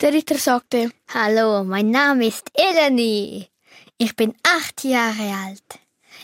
Der 0.00 0.12
Ritter 0.12 0.36
sagte, 0.36 0.90
Hallo, 1.12 1.64
mein 1.64 1.90
Name 1.90 2.26
ist 2.26 2.50
Eleni. 2.54 3.48
Ich 3.96 4.14
bin 4.16 4.34
acht 4.42 4.84
Jahre 4.84 5.34
alt. 5.46 5.80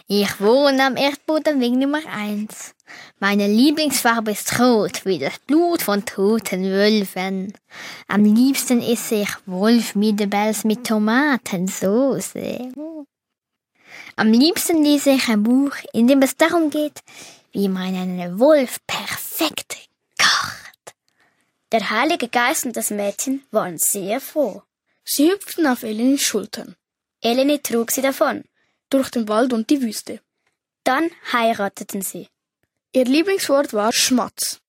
Ich 0.07 0.41
wohne 0.41 0.85
am 0.85 0.97
Erdboden 0.97 1.61
Weg 1.61 1.73
Nummer 1.73 2.01
eins. 2.11 2.75
Meine 3.21 3.47
Lieblingsfarbe 3.47 4.33
ist 4.33 4.61
rot, 4.61 5.05
wie 5.07 5.19
das 5.19 5.39
Blut 5.47 5.81
von 5.83 6.05
toten 6.05 6.65
Wölfen. 6.65 7.55
Am 8.07 8.23
liebsten 8.23 8.83
esse 8.83 9.23
ich 9.23 9.31
Wolfmiedebells 9.47 10.65
mit 10.65 10.87
Tomatensauce. 10.87 12.35
Am 14.19 14.33
liebsten 14.33 14.83
lese 14.83 15.11
ich 15.11 15.29
ein 15.29 15.43
Buch, 15.43 15.77
in 15.93 16.07
dem 16.07 16.23
es 16.23 16.39
darum 16.39 16.71
geht, 16.71 17.03
wie 17.53 17.69
man 17.69 17.95
einen 17.95 18.41
Wolf 18.41 18.79
perfekt 18.87 19.77
kocht. 20.19 20.95
Der 21.71 21.91
Heilige 21.91 22.29
Geist 22.29 22.65
und 22.65 22.75
das 22.79 22.89
Mädchen 22.89 23.45
waren 23.51 23.77
sehr 23.77 24.23
froh. 24.23 24.63
Sie 25.05 25.31
hüpften 25.31 25.67
auf 25.67 25.83
Elenis 25.83 26.23
Schultern. 26.23 26.77
Eleni 27.21 27.59
trug 27.59 27.91
sie 27.91 28.01
davon. 28.01 28.45
Durch 28.89 29.11
den 29.11 29.29
Wald 29.29 29.53
und 29.53 29.69
die 29.69 29.83
Wüste. 29.83 30.21
Dann 30.83 31.11
heirateten 31.31 32.01
sie. 32.01 32.29
Ihr 32.93 33.05
Lieblingswort 33.05 33.75
war 33.75 33.93
Schmatz. 33.93 34.61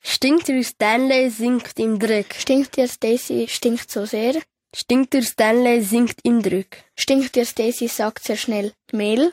Stinkt 0.00 0.46
dir 0.46 0.62
Stanley 0.62 1.30
sinkt 1.30 1.80
im 1.80 1.98
Dreck. 1.98 2.36
Stinkt 2.38 2.76
dir 2.76 2.86
Stacy 2.86 3.48
stinkt 3.48 3.90
so 3.90 4.04
sehr. 4.04 4.40
Stinkt 4.72 5.14
dir 5.14 5.22
Stanley 5.22 5.82
sinkt 5.82 6.20
im 6.22 6.42
Dreck. 6.42 6.84
Stinkt 6.96 7.34
dir 7.34 7.44
Stacy 7.44 7.88
sagt 7.88 8.22
sehr 8.22 8.36
schnell 8.36 8.72
Mehl. 8.92 9.32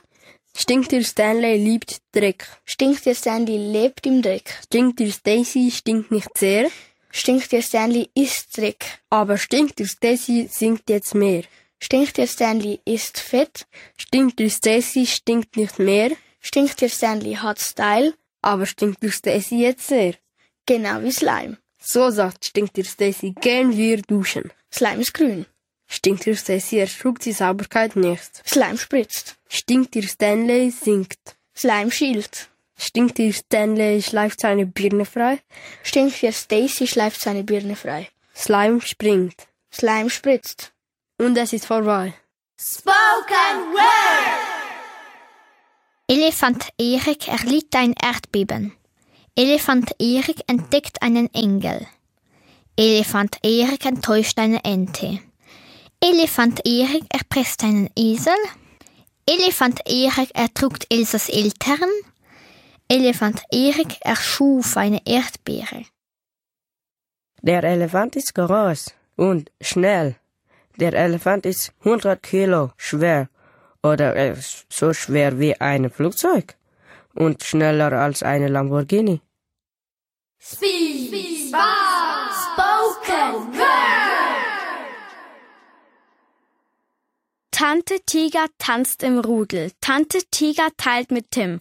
Stinkt 0.57 0.91
dir 0.91 1.03
Stanley 1.03 1.57
liebt 1.57 2.01
Dreck. 2.11 2.47
Stinkt 2.65 3.05
dir 3.05 3.13
Stanley 3.13 3.71
lebt 3.71 4.05
im 4.07 4.23
Dreck. 4.23 4.49
Stinkt 4.63 4.99
dir 4.99 5.11
Stacy 5.11 5.69
stinkt 5.71 6.11
nicht 6.11 6.35
sehr. 6.35 6.71
Stinkt 7.11 7.51
dir 7.51 7.61
Stanley 7.61 8.09
isst 8.15 8.57
Dreck. 8.57 8.83
Aber 9.11 9.37
stinkt 9.37 9.77
dir 9.77 9.87
Stacy 9.87 10.49
sinkt 10.51 10.89
jetzt 10.89 11.13
mehr. 11.13 11.43
Stinkt 11.79 12.17
dir 12.17 12.25
Stanley 12.25 12.79
isst 12.83 13.19
Fett. 13.19 13.67
Stinkt 13.95 14.39
dir 14.39 14.49
Stacy 14.49 15.05
stinkt 15.05 15.55
nicht 15.55 15.77
mehr. 15.77 16.11
Stinkt 16.39 16.81
dir 16.81 16.89
Stanley 16.89 17.35
hat 17.35 17.59
Style. 17.59 18.13
Aber 18.41 18.65
stinkt 18.65 19.03
dir 19.03 19.11
Stacy 19.11 19.57
jetzt 19.57 19.87
sehr. 19.87 20.15
Genau 20.65 21.01
wie 21.01 21.11
Slime. 21.11 21.57
So 21.81 22.09
sagt 22.09 22.45
stinkt 22.45 22.77
dir 22.77 22.85
Stacy 22.85 23.33
gern 23.39 23.75
wir 23.75 24.01
duschen. 24.01 24.51
Slime 24.73 25.01
ist 25.01 25.13
grün. 25.13 25.45
Stinkt 25.87 26.25
dir 26.25 26.35
Stacy 26.35 26.77
erschluckt 26.77 27.25
die 27.25 27.31
Sauberkeit 27.31 27.95
nicht. 27.95 28.47
Slime 28.47 28.77
spritzt. 28.77 29.37
Stinkt 29.49 29.95
dir 29.95 30.07
Stanley 30.07 30.71
sinkt. 30.71 31.37
Slime 31.55 31.91
schielt. 31.91 32.49
Stinkt 32.77 33.17
dir 33.17 33.33
Stanley 33.33 34.01
schleift 34.01 34.39
seine 34.39 34.65
Birne 34.65 35.05
frei. 35.05 35.39
Stinkt 35.83 36.21
dir 36.21 36.31
Stacy 36.31 36.87
schleift 36.87 37.19
seine 37.19 37.43
Birne 37.43 37.75
frei. 37.75 38.07
Slime 38.35 38.79
springt. 38.81 39.47
Slime 39.73 40.09
spritzt. 40.09 40.71
Und 41.17 41.37
es 41.37 41.51
ist 41.51 41.65
vorbei. 41.65 42.13
Spoken 42.57 43.73
Word! 43.73 44.58
Elefant 46.11 46.69
Erik 46.79 47.27
erlitt 47.27 47.75
ein 47.75 47.93
Erdbeben. 47.93 48.73
Elefant 49.35 49.91
Erik 49.99 50.41
entdeckt 50.47 51.03
einen 51.03 51.31
Engel. 51.35 51.85
Elefant 52.75 53.37
Erik 53.43 53.85
enttäuscht 53.85 54.39
eine 54.39 54.63
Ente. 54.63 55.19
Elefant 56.01 56.65
Erik 56.65 57.03
erpresst 57.09 57.63
einen 57.63 57.91
Esel. 57.95 58.33
Elefant 59.27 59.81
Erik 59.85 60.31
ertrugt 60.33 60.87
Elsas 60.89 61.29
Eltern. 61.29 61.91
Elefant 62.87 63.43
Erik 63.51 63.97
erschuf 64.01 64.77
eine 64.77 65.05
Erdbeere. 65.05 65.85
Der 67.43 67.63
Elefant 67.63 68.15
ist 68.15 68.33
groß 68.33 68.95
und 69.15 69.51
schnell. 69.61 70.15
Der 70.75 70.93
Elefant 70.93 71.45
ist 71.45 71.71
100 71.81 72.23
Kilo 72.23 72.71
schwer 72.77 73.29
oder 73.83 74.15
er 74.15 74.33
ist 74.33 74.65
so 74.71 74.93
schwer 74.93 75.39
wie 75.39 75.59
ein 75.59 75.89
Flugzeug 75.89 76.55
und 77.13 77.43
schneller 77.43 77.91
als 77.93 78.23
eine 78.23 78.47
Lamborghini. 78.47 79.21
Speed, 80.41 81.07
Speed 81.07 81.49
Spoken 81.49 83.57
Word. 83.57 83.65
Tante 87.51 87.99
Tiger 88.05 88.45
tanzt 88.57 89.03
im 89.03 89.19
Rudel. 89.19 89.71
Tante 89.81 90.19
Tiger 90.31 90.69
teilt 90.77 91.11
mit 91.11 91.31
Tim. 91.31 91.59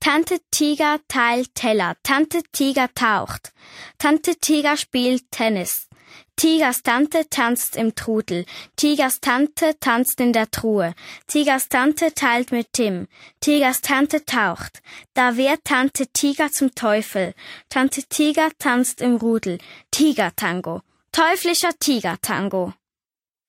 Tante 0.00 0.38
Tiger 0.50 1.00
teilt 1.06 1.54
Teller. 1.54 1.96
Tante 2.02 2.42
Tiger 2.50 2.88
taucht. 2.94 3.52
Tante 3.98 4.36
Tiger 4.36 4.78
spielt 4.78 5.30
Tennis. 5.30 5.88
Tigers 6.36 6.82
Tante 6.82 7.28
tanzt 7.30 7.76
im 7.76 7.94
Trudel. 7.94 8.44
Tigers 8.76 9.20
Tante 9.20 9.76
tanzt 9.78 10.20
in 10.20 10.32
der 10.32 10.50
Truhe. 10.50 10.94
Tigers 11.26 11.68
Tante 11.68 12.12
teilt 12.12 12.50
mit 12.50 12.72
Tim. 12.72 13.06
Tigers 13.40 13.80
Tante 13.80 14.24
taucht. 14.24 14.82
Da 15.14 15.36
wird 15.36 15.64
Tante 15.64 16.06
Tiger 16.08 16.50
zum 16.50 16.74
Teufel. 16.74 17.34
Tante 17.68 18.02
Tiger 18.02 18.50
tanzt 18.58 19.00
im 19.00 19.16
Rudel. 19.16 19.58
Tiger-Tango. 19.92 20.82
Teuflischer 21.12 21.78
Tiger-Tango. 21.78 22.72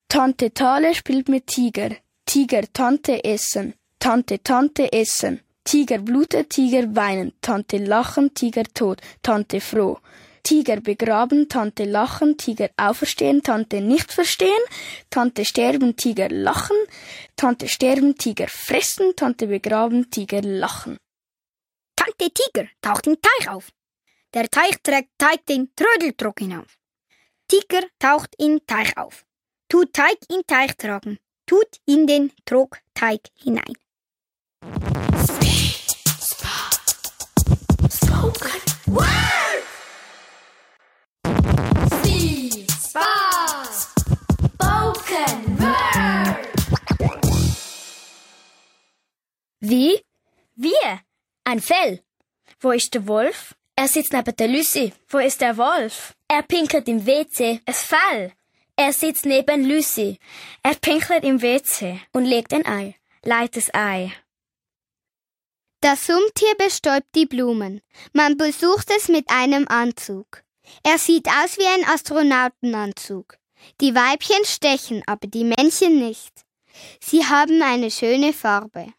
Tante 0.08 0.54
Tale 0.54 0.94
spielt 0.94 1.28
mit 1.28 1.48
Tiger. 1.48 1.90
Tiger 2.26 2.62
Tante 2.72 3.24
essen. 3.24 3.74
Tante 4.00 4.42
Tante 4.44 4.94
essen. 4.94 5.42
Tiger 5.64 5.98
blutet, 5.98 6.52
Tiger 6.52 6.96
weinen. 6.96 7.34
Tante 7.42 7.78
lachen, 7.78 8.34
Tiger 8.36 8.64
tot. 8.66 9.02
Tante 9.24 9.60
froh. 9.60 9.98
Tiger 10.46 10.80
begraben, 10.80 11.50
Tante 11.50 11.86
lachen, 11.86 12.38
Tiger 12.38 12.70
auferstehen, 12.78 13.42
Tante 13.42 13.82
nicht 13.82 14.14
verstehen, 14.14 14.64
Tante 15.10 15.44
sterben, 15.44 15.98
Tiger 15.98 16.30
lachen, 16.30 16.78
Tante 17.36 17.68
sterben, 17.68 18.16
Tiger 18.16 18.48
fressen, 18.48 19.16
Tante 19.16 19.48
begraben, 19.48 20.12
Tiger 20.12 20.42
lachen. 20.44 20.98
Tante 21.96 22.30
Tiger 22.30 22.68
taucht 22.80 23.08
im 23.08 23.18
Teich 23.20 23.50
auf. 23.50 23.72
Der 24.36 24.48
Teich 24.48 24.76
trägt 24.84 25.10
Teig 25.18 25.44
den 25.48 25.72
Trödeltrog 25.76 26.38
hinauf. 26.40 26.78
Tiger 27.48 27.88
taucht 27.98 28.36
in 28.38 28.62
Teich 28.68 28.96
auf. 28.98 29.26
Tut 29.68 29.94
Teig 29.94 30.18
in 30.30 30.44
Teich 30.46 30.78
tragen. 30.78 31.18
Tut 31.48 31.80
in 31.88 32.06
den 32.06 32.32
Trog 32.46 32.78
Teig 32.94 33.22
hinein. 33.36 33.74
Spoken 37.90 38.62
Word. 38.86 39.35
Wie? 49.68 50.00
Wir? 50.56 51.02
Ein 51.44 51.60
Fell. 51.60 52.04
Wo 52.60 52.70
ist 52.70 52.94
der 52.94 53.08
Wolf? 53.08 53.56
Er 53.76 53.88
sitzt 53.88 54.14
neben 54.14 54.36
der 54.36 54.48
Lucy. 54.48 54.94
Wo 55.10 55.18
ist 55.18 55.42
der 55.42 55.58
Wolf? 55.58 56.14
Er 56.28 56.44
pinkelt 56.44 56.88
im 56.88 57.04
WC. 57.08 57.62
Es 57.66 57.82
Fell. 57.82 58.32
Er 58.76 58.94
sitzt 58.94 59.26
neben 59.26 59.68
Lucy. 59.68 60.20
Er 60.62 60.76
pinkelt 60.76 61.24
im 61.24 61.42
WC 61.42 62.00
und 62.14 62.26
legt 62.26 62.54
ein 62.54 62.64
Ei. 62.68 62.96
Leit 63.24 63.56
das 63.56 63.74
Ei. 63.74 64.14
Das 65.82 66.06
Summtier 66.06 66.54
bestäubt 66.60 67.16
die 67.16 67.26
Blumen. 67.26 67.82
Man 68.14 68.38
besucht 68.38 68.92
es 68.96 69.08
mit 69.08 69.32
einem 69.32 69.68
Anzug. 69.68 70.44
Er 70.84 71.00
sieht 71.00 71.28
aus 71.28 71.58
wie 71.58 71.66
ein 71.66 71.90
Astronautenanzug. 71.90 73.40
Die 73.82 73.96
Weibchen 73.96 74.46
stechen, 74.46 75.02
aber 75.08 75.28
die 75.28 75.44
Männchen 75.44 75.98
nicht. 75.98 76.46
Sie 77.00 77.26
haben 77.26 77.64
eine 77.64 77.90
schöne 77.90 78.32
Farbe. 78.32 78.94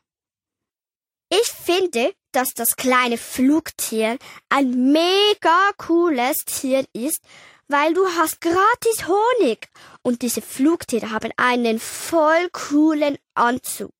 Ich 1.29 1.49
finde, 1.49 2.15
dass 2.33 2.55
das 2.55 2.77
kleine 2.77 3.19
Flugtier 3.19 4.19
ein 4.49 4.93
mega 4.93 5.71
cooles 5.77 6.45
Tier 6.45 6.85
ist, 6.93 7.23
weil 7.69 7.95
du 7.95 8.07
hast 8.07 8.41
gratis 8.41 9.09
Honig 9.09 9.69
und 10.03 10.23
diese 10.23 10.41
Flugtiere 10.41 11.11
haben 11.11 11.33
einen 11.37 11.81
voll 11.81 12.49
coolen 12.53 13.19
Anzug. 13.35 13.95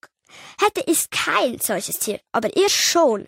Hätte 0.59 0.83
ich 0.87 1.09
kein 1.09 1.59
solches 1.59 1.99
Tier, 1.99 2.19
aber 2.31 2.55
ihr 2.55 2.69
schon, 2.69 3.27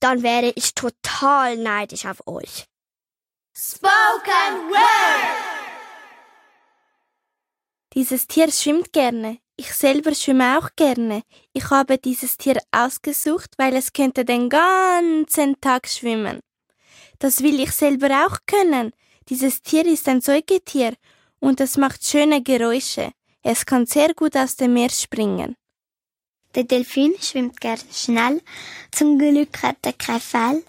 dann 0.00 0.22
wäre 0.22 0.52
ich 0.56 0.74
total 0.74 1.56
neidisch 1.56 2.06
auf 2.06 2.26
euch. 2.26 2.66
Spoken 3.56 4.70
Word. 4.70 5.54
Dieses 7.94 8.26
Tier 8.26 8.50
schwimmt 8.50 8.92
gerne. 8.92 9.38
Ich 9.56 9.72
selber 9.72 10.14
schwimme 10.14 10.58
auch 10.58 10.70
gerne. 10.74 11.22
Ich 11.52 11.70
habe 11.70 11.98
dieses 11.98 12.36
Tier 12.36 12.60
ausgesucht, 12.72 13.50
weil 13.56 13.76
es 13.76 13.92
könnte 13.92 14.24
den 14.24 14.48
ganzen 14.48 15.60
Tag 15.60 15.86
schwimmen. 15.86 16.40
Das 17.20 17.40
will 17.42 17.60
ich 17.60 17.70
selber 17.70 18.26
auch 18.26 18.38
können. 18.46 18.92
Dieses 19.28 19.62
Tier 19.62 19.86
ist 19.86 20.08
ein 20.08 20.20
Säugetier 20.20 20.94
und 21.38 21.60
es 21.60 21.76
macht 21.76 22.04
schöne 22.04 22.42
Geräusche. 22.42 23.12
Es 23.42 23.64
kann 23.64 23.86
sehr 23.86 24.12
gut 24.14 24.36
aus 24.36 24.56
dem 24.56 24.74
Meer 24.74 24.90
springen. 24.90 25.54
Der 26.56 26.64
Delfin 26.64 27.14
schwimmt 27.20 27.60
gern 27.60 27.78
schnell. 27.92 28.42
Zum 28.90 29.18
Glück 29.18 29.62
hat 29.62 29.78
er 29.82 29.92
kein 29.92 30.20
Fell. 30.20 30.64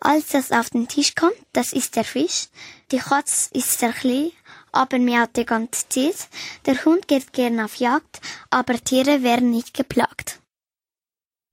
Als 0.00 0.28
das 0.28 0.50
auf 0.50 0.70
den 0.70 0.88
Tisch 0.88 1.14
kommt, 1.14 1.36
das 1.52 1.72
ist 1.72 1.96
der 1.96 2.04
Fisch. 2.04 2.48
Die 2.90 2.98
Katze 2.98 3.50
ist 3.54 3.78
sehr 3.78 3.92
klein, 3.92 4.32
aber 4.76 4.98
miaut 4.98 5.36
die 5.36 5.46
ganze 5.46 5.88
Zeit. 5.88 6.28
Der 6.66 6.84
Hund 6.84 7.08
geht 7.08 7.32
gern 7.32 7.60
auf 7.60 7.76
Jagd, 7.76 8.20
aber 8.50 8.74
Tiere 8.74 9.22
werden 9.22 9.50
nicht 9.50 9.74
geplagt. 9.74 10.40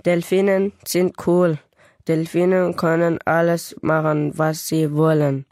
Delfine 0.06 0.72
sind 0.86 1.16
cool. 1.26 1.60
Delfine 2.08 2.74
können 2.76 3.20
alles 3.26 3.76
machen, 3.82 4.38
was 4.38 4.68
sie 4.68 4.94
wollen. 4.94 5.46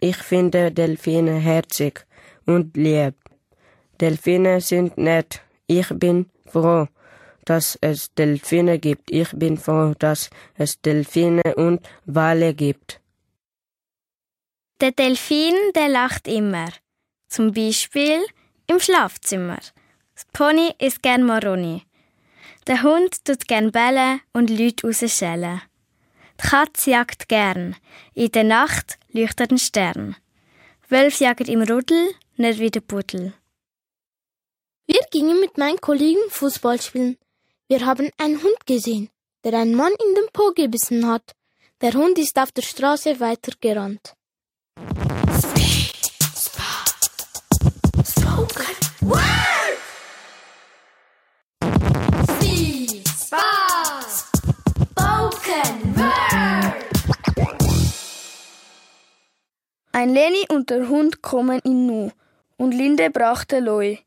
Ich 0.00 0.16
finde 0.16 0.72
Delfine 0.72 1.34
herzig 1.38 2.04
und 2.44 2.76
lieb. 2.76 3.14
Delfine 4.00 4.60
sind 4.60 4.98
nett. 4.98 5.42
Ich 5.68 5.88
bin 5.90 6.26
froh, 6.46 6.88
dass 7.44 7.78
es 7.80 8.12
Delfine 8.14 8.80
gibt. 8.80 9.12
Ich 9.12 9.30
bin 9.32 9.56
froh, 9.56 9.94
dass 9.96 10.30
es 10.56 10.80
Delfine 10.80 11.54
und 11.54 11.80
Wale 12.04 12.54
gibt. 12.54 13.00
Der 14.80 14.90
Delfin, 14.90 15.54
der 15.76 15.88
lacht 15.88 16.26
immer. 16.26 16.66
Zum 17.32 17.54
Beispiel 17.54 18.20
im 18.66 18.78
Schlafzimmer. 18.78 19.58
Das 20.14 20.26
Pony 20.34 20.74
isst 20.78 21.02
gern 21.02 21.22
Maroni. 21.22 21.82
Der 22.66 22.82
Hund 22.82 23.24
tut 23.24 23.48
gern 23.48 23.72
bellen 23.72 24.20
und 24.34 24.50
Leute 24.50 24.86
rausschellen. 24.86 25.62
Die 26.38 26.46
Katze 26.46 26.90
jagt 26.90 27.30
gern. 27.30 27.74
In 28.12 28.30
der 28.32 28.44
Nacht 28.44 28.98
leuchtet 29.12 29.50
ein 29.50 29.56
Stern. 29.56 30.14
Wölf 30.90 31.20
jagen 31.20 31.46
im 31.46 31.62
Rudel, 31.62 32.14
nicht 32.36 32.60
wie 32.60 32.70
der 32.70 32.82
Buddel. 32.82 33.32
Wir 34.86 35.00
gingen 35.10 35.40
mit 35.40 35.56
meinen 35.56 35.80
Kollegen 35.80 36.28
Fußball 36.28 36.82
spielen. 36.82 37.16
Wir 37.66 37.86
haben 37.86 38.10
einen 38.18 38.42
Hund 38.42 38.66
gesehen, 38.66 39.08
der 39.42 39.54
einen 39.54 39.74
Mann 39.74 39.94
in 40.06 40.14
den 40.16 40.28
Po 40.34 40.52
gebissen 40.54 41.06
hat. 41.06 41.32
Der 41.80 41.94
Hund 41.94 42.18
ist 42.18 42.38
auf 42.38 42.52
der 42.52 42.60
Straße 42.60 43.20
weitergerannt. 43.20 44.16
Ein 59.94 60.08
Leni 60.08 60.46
und 60.48 60.70
der 60.70 60.88
Hund 60.88 61.20
kommen 61.20 61.60
in 61.64 61.86
Nu 61.86 62.10
und 62.56 62.72
Linde 62.72 63.10
brachte 63.10 63.60
Loi. 63.60 63.98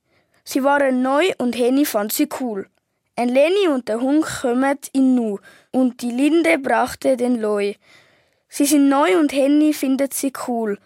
Sie 0.44 0.64
waren 0.64 1.04
neu 1.04 1.32
und 1.38 1.56
Henny 1.56 1.86
fand 1.86 2.12
sie 2.12 2.28
cool. 2.40 2.68
Ein 3.16 3.30
Leni 3.30 3.68
und 3.68 3.88
der 3.88 4.02
Hund 4.02 4.26
kommen 4.26 4.80
in 4.94 5.14
Nu 5.14 5.38
und 5.72 6.02
die 6.02 6.10
Linde 6.10 6.58
brachte 6.58 7.16
den 7.18 7.40
Loi. 7.40 7.76
Sie 8.50 8.66
sind 8.66 8.90
neu 8.90 9.20
und 9.20 9.32
Henny 9.32 9.74
findet 9.74 10.16
sie 10.16 10.34
cool 10.48 10.80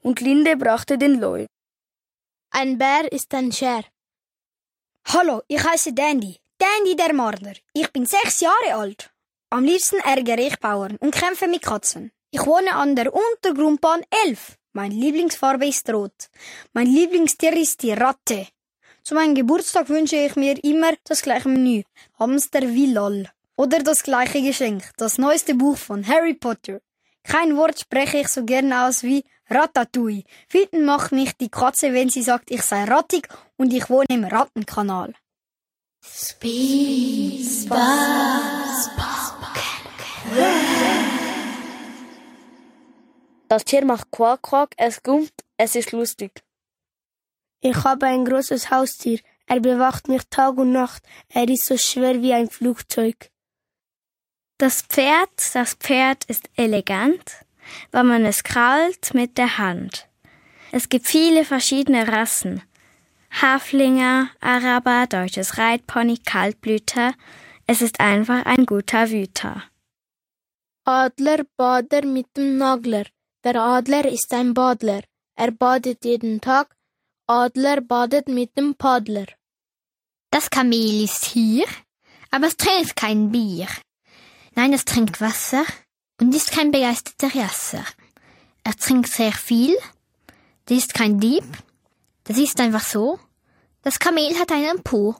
und 0.00 0.22
Linde 0.22 0.56
brachte 0.56 0.96
den 0.96 1.20
Loi. 1.20 1.44
Ein 2.50 2.78
Bär 2.78 3.12
ist 3.12 3.34
ein 3.34 3.52
Scher. 3.52 3.84
Hallo, 5.04 5.42
ich 5.48 5.62
heiße 5.62 5.92
Dandy. 5.92 6.38
Dandy 6.56 6.96
der 6.96 7.12
Marder. 7.12 7.52
Ich 7.74 7.92
bin 7.92 8.06
sechs 8.06 8.40
Jahre 8.40 8.74
alt. 8.74 9.10
Am 9.50 9.64
liebsten 9.64 9.98
ärgere 9.98 10.40
ich 10.40 10.58
Bauern 10.58 10.96
und 10.96 11.14
kämpfe 11.14 11.46
mit 11.46 11.60
Katzen. 11.60 12.10
Ich 12.30 12.44
wohne 12.44 12.74
an 12.74 12.96
der 12.96 13.12
Untergrundbahn 13.14 14.02
11. 14.26 14.56
Mein 14.72 14.90
Lieblingsfarbe 14.90 15.66
ist 15.66 15.88
rot. 15.90 16.28
Mein 16.72 16.86
Lieblingstier 16.86 17.56
ist 17.56 17.82
die 17.82 17.92
Ratte. 17.92 18.46
Zu 19.02 19.14
meinem 19.14 19.34
Geburtstag 19.34 19.88
wünsche 19.88 20.16
ich 20.16 20.34
mir 20.36 20.62
immer 20.64 20.92
das 21.04 21.22
gleiche 21.22 21.48
Menü. 21.48 21.84
Hamster 22.18 22.62
wie 22.62 22.92
lol. 22.92 23.28
Oder 23.56 23.78
das 23.78 24.02
gleiche 24.02 24.42
Geschenk. 24.42 24.90
Das 24.96 25.16
neueste 25.16 25.54
Buch 25.54 25.76
von 25.78 26.06
Harry 26.06 26.34
Potter. 26.34 26.80
Kein 27.22 27.56
Wort 27.56 27.80
spreche 27.80 28.18
ich 28.18 28.28
so 28.28 28.44
gern 28.44 28.72
aus 28.72 29.02
wie 29.02 29.24
Ratatouille. 29.48 30.24
Wütend 30.50 30.84
macht 30.84 31.12
mich 31.12 31.32
die 31.36 31.48
Katze, 31.48 31.92
wenn 31.92 32.08
sie 32.08 32.22
sagt, 32.22 32.50
ich 32.50 32.62
sei 32.62 32.84
rattig 32.84 33.28
und 33.56 33.72
ich 33.72 33.88
wohne 33.88 34.06
im 34.10 34.24
Rattenkanal. 34.24 35.14
Speed, 36.02 37.46
Das 43.48 43.64
Tier 43.64 43.84
macht 43.84 44.10
Quack 44.10 44.42
Quack, 44.42 44.74
es 44.76 45.02
gummt, 45.02 45.32
es 45.56 45.76
ist 45.76 45.92
lustig. 45.92 46.42
Ich 47.60 47.84
habe 47.84 48.06
ein 48.06 48.24
großes 48.24 48.70
Haustier. 48.70 49.20
Er 49.46 49.60
bewacht 49.60 50.08
mich 50.08 50.22
Tag 50.28 50.56
und 50.56 50.72
Nacht. 50.72 51.02
Er 51.28 51.48
ist 51.48 51.66
so 51.66 51.76
schwer 51.76 52.20
wie 52.22 52.32
ein 52.32 52.50
Flugzeug. 52.50 53.30
Das 54.58 54.82
Pferd, 54.82 55.30
das 55.54 55.74
Pferd 55.74 56.24
ist 56.24 56.48
elegant, 56.56 57.44
weil 57.92 58.04
man 58.04 58.24
es 58.24 58.42
krallt 58.42 59.14
mit 59.14 59.38
der 59.38 59.58
Hand. 59.58 60.08
Es 60.72 60.88
gibt 60.88 61.06
viele 61.06 61.44
verschiedene 61.44 62.08
Rassen. 62.08 62.62
Haflinger, 63.30 64.30
Araber, 64.40 65.06
deutsches 65.06 65.58
Reitpony, 65.58 66.18
Kaltblüter. 66.18 67.14
Es 67.66 67.82
ist 67.82 68.00
einfach 68.00 68.44
ein 68.46 68.66
guter 68.66 69.10
Wüter. 69.10 69.62
Adler, 70.84 71.44
Bader 71.56 72.06
mit 72.06 72.36
dem 72.36 72.58
Nagler. 72.58 73.04
Der 73.46 73.62
Adler 73.62 74.04
ist 74.06 74.32
ein 74.34 74.54
Badler. 74.54 75.02
Er 75.36 75.52
badet 75.52 76.04
jeden 76.04 76.40
Tag. 76.40 76.76
Adler 77.28 77.80
badet 77.80 78.26
mit 78.26 78.58
dem 78.58 78.74
Paddler. 78.74 79.26
Das 80.32 80.50
Kamel 80.50 81.04
ist 81.04 81.26
hier, 81.26 81.64
aber 82.32 82.48
es 82.48 82.56
trinkt 82.56 82.96
kein 82.96 83.30
Bier. 83.30 83.68
Nein, 84.56 84.72
es 84.72 84.84
trinkt 84.84 85.20
Wasser 85.20 85.64
und 86.20 86.34
ist 86.34 86.50
kein 86.50 86.72
begeisterter 86.72 87.38
Jasser. 87.38 87.84
Er 88.64 88.74
trinkt 88.74 89.12
sehr 89.12 89.30
viel. 89.30 89.76
Das 90.64 90.78
ist 90.78 90.92
kein 90.92 91.20
Dieb. 91.20 91.46
Das 92.24 92.38
ist 92.38 92.58
einfach 92.58 92.84
so. 92.84 93.20
Das 93.82 94.00
Kamel 94.00 94.36
hat 94.40 94.50
einen 94.50 94.82
Po. 94.82 95.14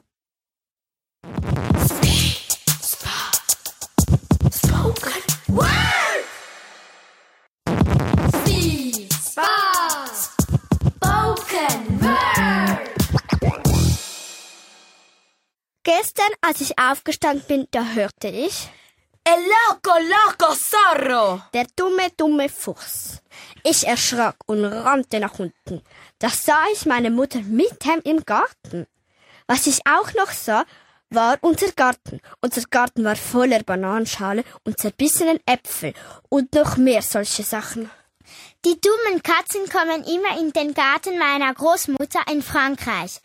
Spaß, 9.37 10.31
Spoken 10.95 12.01
Word! 12.01 12.79
Gestern, 15.83 16.33
als 16.41 16.61
ich 16.61 16.79
aufgestanden 16.79 17.45
bin, 17.47 17.67
da 17.69 17.83
hörte 17.83 18.29
ich 18.29 18.67
El 19.23 19.39
loco, 19.43 19.95
loco 19.99 20.55
zorro! 20.55 21.41
Der 21.53 21.67
dumme, 21.75 22.09
dumme 22.17 22.49
Fuchs. 22.49 23.21
Ich 23.63 23.85
erschrak 23.85 24.37
und 24.47 24.65
rannte 24.65 25.19
nach 25.19 25.37
unten. 25.37 25.83
Da 26.17 26.29
sah 26.29 26.65
ich 26.73 26.87
meine 26.87 27.11
Mutter 27.11 27.41
mit 27.41 27.85
ihm 27.85 28.01
im 28.05 28.25
Garten. 28.25 28.87
Was 29.45 29.67
ich 29.67 29.81
auch 29.85 30.15
noch 30.15 30.31
sah, 30.31 30.65
war 31.11 31.37
unser 31.41 31.71
Garten. 31.73 32.21
Unser 32.41 32.63
Garten 32.71 33.03
war 33.03 33.15
voller 33.15 33.61
Bananenschale 33.61 34.43
und 34.63 34.79
zerbissenen 34.79 35.39
Äpfel 35.45 35.93
und 36.29 36.55
noch 36.55 36.77
mehr 36.77 37.03
solche 37.03 37.43
Sachen. 37.43 37.91
Die 38.67 38.81
dummen 38.81 39.23
Katzen 39.23 39.69
kommen 39.69 40.03
immer 40.03 40.37
in 40.37 40.51
den 40.51 40.73
Garten 40.73 41.17
meiner 41.17 41.53
Großmutter 41.53 42.19
in 42.29 42.41
Frankreich. 42.41 43.21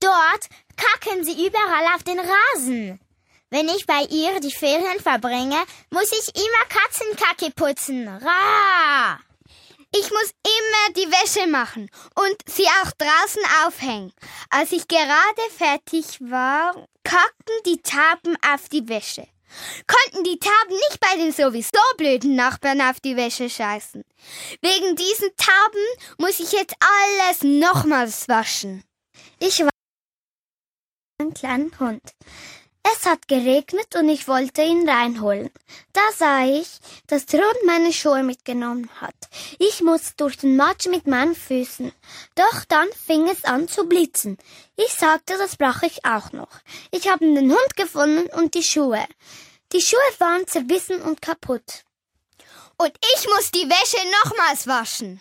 Dort 0.00 0.48
kacken 0.76 1.22
sie 1.22 1.46
überall 1.46 1.94
auf 1.94 2.02
den 2.02 2.18
Rasen. 2.18 2.98
Wenn 3.50 3.68
ich 3.68 3.86
bei 3.86 4.02
ihr 4.10 4.40
die 4.40 4.50
Ferien 4.50 4.98
verbringe, 5.00 5.62
muss 5.90 6.10
ich 6.10 6.34
immer 6.34 6.64
Katzenkacke 6.68 7.52
putzen. 7.52 8.08
Ra! 8.08 9.20
Ich 9.94 10.10
muss 10.10 10.34
immer 10.42 10.94
die 10.96 11.12
Wäsche 11.12 11.46
machen 11.46 11.88
und 12.16 12.36
sie 12.46 12.66
auch 12.82 12.90
draußen 12.90 13.42
aufhängen. 13.64 14.12
Als 14.48 14.72
ich 14.72 14.88
gerade 14.88 15.50
fertig 15.56 16.20
war, 16.20 16.74
kackten 17.04 17.62
die 17.64 17.80
Taben 17.80 18.36
auf 18.52 18.68
die 18.68 18.88
Wäsche. 18.88 19.28
Konnten 19.86 20.24
die 20.24 20.38
Taben 20.38 20.74
nicht 20.74 21.00
bei 21.00 21.16
den 21.16 21.32
sowieso 21.32 21.80
blöden 21.96 22.36
Nachbarn 22.36 22.80
auf 22.80 23.00
die 23.00 23.16
Wäsche 23.16 23.50
scheißen. 23.50 24.04
Wegen 24.62 24.96
diesen 24.96 25.30
Taben 25.36 25.84
muss 26.18 26.40
ich 26.40 26.52
jetzt 26.52 26.74
alles 26.80 27.42
nochmals 27.42 28.28
waschen. 28.28 28.84
Ich 29.38 29.60
war 29.60 29.70
ein 31.20 31.34
kleiner 31.34 31.70
Hund. 31.78 32.02
Es 32.82 33.04
hat 33.06 33.28
geregnet 33.28 33.94
und 33.94 34.08
ich 34.08 34.26
wollte 34.26 34.62
ihn 34.62 34.88
reinholen. 34.88 35.50
Da 35.92 36.00
sah 36.16 36.44
ich, 36.46 36.68
dass 37.06 37.26
der 37.26 37.40
Hund 37.40 37.58
meine 37.66 37.92
Schuhe 37.92 38.22
mitgenommen 38.22 38.88
hat. 39.00 39.14
Ich 39.58 39.82
musste 39.82 40.14
durch 40.16 40.38
den 40.38 40.56
Matsch 40.56 40.86
mit 40.86 41.06
meinen 41.06 41.34
Füßen. 41.34 41.92
Doch 42.34 42.64
dann 42.68 42.88
fing 42.92 43.28
es 43.28 43.44
an 43.44 43.68
zu 43.68 43.86
blitzen. 43.86 44.38
Ich 44.76 44.92
sagte, 44.94 45.36
das 45.36 45.56
brauche 45.56 45.86
ich 45.86 46.04
auch 46.04 46.32
noch. 46.32 46.50
Ich 46.90 47.08
habe 47.08 47.24
den 47.24 47.50
Hund 47.50 47.76
gefunden 47.76 48.28
und 48.38 48.54
die 48.54 48.62
Schuhe. 48.62 49.04
Die 49.72 49.82
Schuhe 49.82 50.00
waren 50.18 50.46
zerbissen 50.46 51.00
und 51.02 51.22
kaputt. 51.22 51.84
Und 52.78 52.92
ich 53.14 53.26
muss 53.26 53.50
die 53.50 53.68
Wäsche 53.68 53.98
nochmals 54.24 54.66
waschen. 54.66 55.20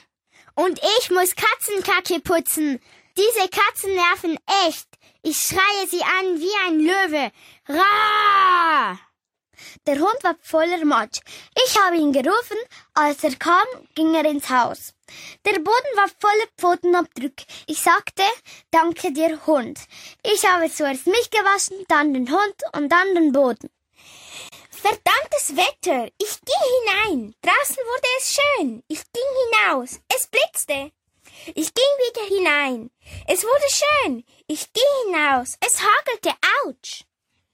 Und 0.56 0.80
ich 1.00 1.12
muss 1.12 1.36
Katzenkacke 1.36 2.19
putzen. 2.22 2.80
Diese 3.17 3.50
Katzen 3.50 3.93
nerven 3.93 4.38
echt. 4.65 4.88
Ich 5.22 5.38
schreie 5.38 5.88
sie 5.88 6.02
an 6.02 6.40
wie 6.40 6.56
ein 6.66 6.80
Löwe. 6.80 7.32
Ra! 7.68 8.98
Der 9.86 10.00
Hund 10.00 10.24
war 10.24 10.36
voller 10.42 10.86
Matsch. 10.86 11.20
Ich 11.66 11.78
habe 11.78 11.98
ihn 11.98 12.14
gerufen. 12.14 12.58
Als 12.94 13.24
er 13.26 13.36
kam, 13.36 13.66
ging 13.96 14.14
er 14.16 14.24
ins 14.26 14.50
Haus. 14.50 14.94
Der 15.46 15.60
Boden 15.60 15.94
war 15.96 16.08
voller 16.20 16.48
Pfotenabdrücke. 16.58 17.44
Ich 17.68 17.82
sagte, 17.82 18.24
danke 18.72 19.12
dir, 19.12 19.46
Hund. 19.46 19.80
Ich 20.24 20.46
habe 20.46 20.72
zuerst 20.72 21.08
mich 21.08 21.30
gewaschen, 21.30 21.84
dann 21.90 22.14
den 22.14 22.32
Hund 22.32 22.56
und 22.74 22.90
dann 22.90 23.14
den 23.16 23.34
Boden. 23.34 23.70
Verdammtes 24.70 25.58
Wetter! 25.58 26.10
Ich 26.18 26.40
ging 26.40 27.10
hinein. 27.10 27.36
Draußen 27.42 27.76
wurde 27.76 28.08
es 28.20 28.36
schön. 28.36 28.84
Ich 28.88 29.02
ging 29.12 29.24
hinaus. 29.66 30.00
Es 30.16 30.28
blitzte. 30.28 30.92
Ich 31.47 31.73
ging 31.73 31.93
wieder 32.06 32.36
hinein. 32.36 32.91
Es 33.28 33.43
wurde 33.43 33.69
schön. 33.69 34.23
Ich 34.47 34.71
ging 34.73 34.84
hinaus. 35.06 35.56
Es 35.60 35.82
hagelte. 35.82 36.32
Autsch! 36.65 37.04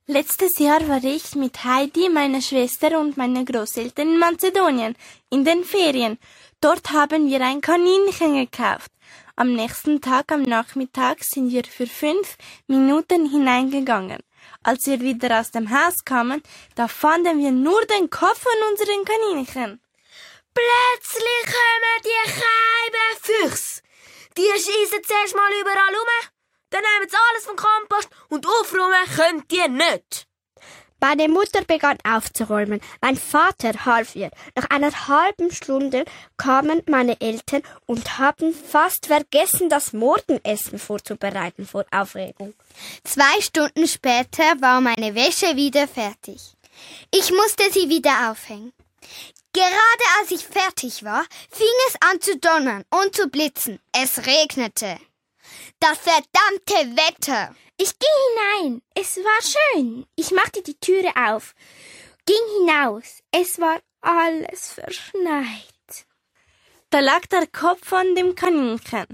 Letztes 0.08 0.60
Jahr 0.60 0.88
war 0.88 1.04
ich 1.04 1.34
mit 1.34 1.64
Heidi, 1.64 2.10
meiner 2.10 2.42
Schwester 2.42 3.00
und 3.00 3.18
meinen 3.18 3.44
Großeltern 3.44 4.14
in 4.14 4.20
Mazedonien, 4.20 4.96
in 5.32 5.44
den 5.44 5.64
Ferien. 5.64 6.20
Dort 6.62 6.92
haben 6.92 7.28
wir 7.28 7.42
ein 7.42 7.60
Kaninchen 7.60 8.36
gekauft. 8.36 8.92
Am 9.36 9.54
nächsten 9.54 10.02
Tag 10.02 10.32
am 10.32 10.44
Nachmittag 10.44 11.24
sind 11.24 11.52
wir 11.52 11.64
für 11.64 11.88
fünf 11.88 12.38
Minuten 12.68 13.30
hineingegangen. 13.30 14.20
Als 14.62 14.86
wir 14.86 15.02
wieder 15.02 15.40
aus 15.40 15.52
dem 15.52 15.72
Haus 15.72 16.06
kamen, 16.06 16.44
da 16.76 16.88
fanden 16.88 17.40
wir 17.40 17.52
nur 17.52 17.84
den 17.86 18.10
Kopf 18.10 18.44
von 18.44 18.72
unseren 18.72 19.06
Kaninchen. 19.06 19.82
Plötzlich 20.56 21.44
kommen 21.46 21.98
die 22.04 22.30
Scheiben 22.32 23.12
Füchse. 23.22 23.82
Die 24.38 24.52
schießen 24.54 25.04
zuerst 25.06 25.36
mal 25.36 25.52
überall 25.62 25.96
rum, 25.96 26.30
dann 26.70 26.82
nehmen 26.82 27.10
sie 27.10 27.18
alles 27.30 27.46
vom 27.46 27.56
Kompost 27.56 28.10
und 28.30 28.48
aufräumen 28.48 29.06
können 29.16 29.44
die 29.50 29.70
nicht. 29.70 30.28
Meine 31.00 31.28
Mutter 31.28 31.64
begann 31.64 31.98
aufzuräumen. 32.04 32.82
Mein 33.00 33.16
Vater 33.16 33.86
half 33.86 34.16
ihr. 34.16 34.32
Nach 34.56 34.70
einer 34.72 35.08
halben 35.08 35.52
Stunde 35.52 36.04
kamen 36.38 36.82
meine 36.88 37.22
Eltern 37.22 37.62
und 37.86 38.18
haben 38.18 38.54
fast 38.54 39.06
vergessen, 39.06 39.70
das 39.70 39.94
Morgenessen 39.94 40.80
vorzubereiten 40.80 41.68
vor 41.68 41.86
Aufregung. 41.92 42.56
Zwei 43.04 43.40
Stunden 43.42 43.88
später 43.88 44.60
war 44.62 44.82
meine 44.82 45.14
Wäsche 45.14 45.56
wieder 45.56 45.88
fertig. 45.88 46.42
Ich 47.12 47.30
musste 47.32 47.72
sie 47.72 47.88
wieder 47.90 48.32
aufhängen. 48.32 48.74
Gerade 49.56 50.06
als 50.20 50.32
ich 50.32 50.46
fertig 50.46 51.06
war, 51.06 51.26
fing 51.50 51.78
es 51.88 51.96
an 52.02 52.20
zu 52.20 52.38
donnern 52.38 52.84
und 52.90 53.16
zu 53.16 53.30
blitzen. 53.30 53.80
Es 53.94 54.26
regnete. 54.26 55.00
Das 55.80 55.98
verdammte 55.98 56.98
Wetter. 56.98 57.56
Ich 57.78 57.98
ging 57.98 58.10
hinein. 58.60 58.82
Es 58.96 59.16
war 59.16 59.42
schön. 59.42 60.06
Ich 60.18 60.32
machte 60.32 60.62
die 60.62 60.78
Türe 60.78 61.10
auf, 61.16 61.54
ging 62.26 62.36
hinaus. 62.60 63.22
Es 63.32 63.58
war 63.58 63.80
alles 64.02 64.74
verschneit. 64.74 66.06
Da 66.90 67.00
lag 67.00 67.26
der 67.28 67.48
Kopf 67.48 67.88
von 67.88 68.14
dem 68.14 68.36
Kaninchen. 68.36 69.08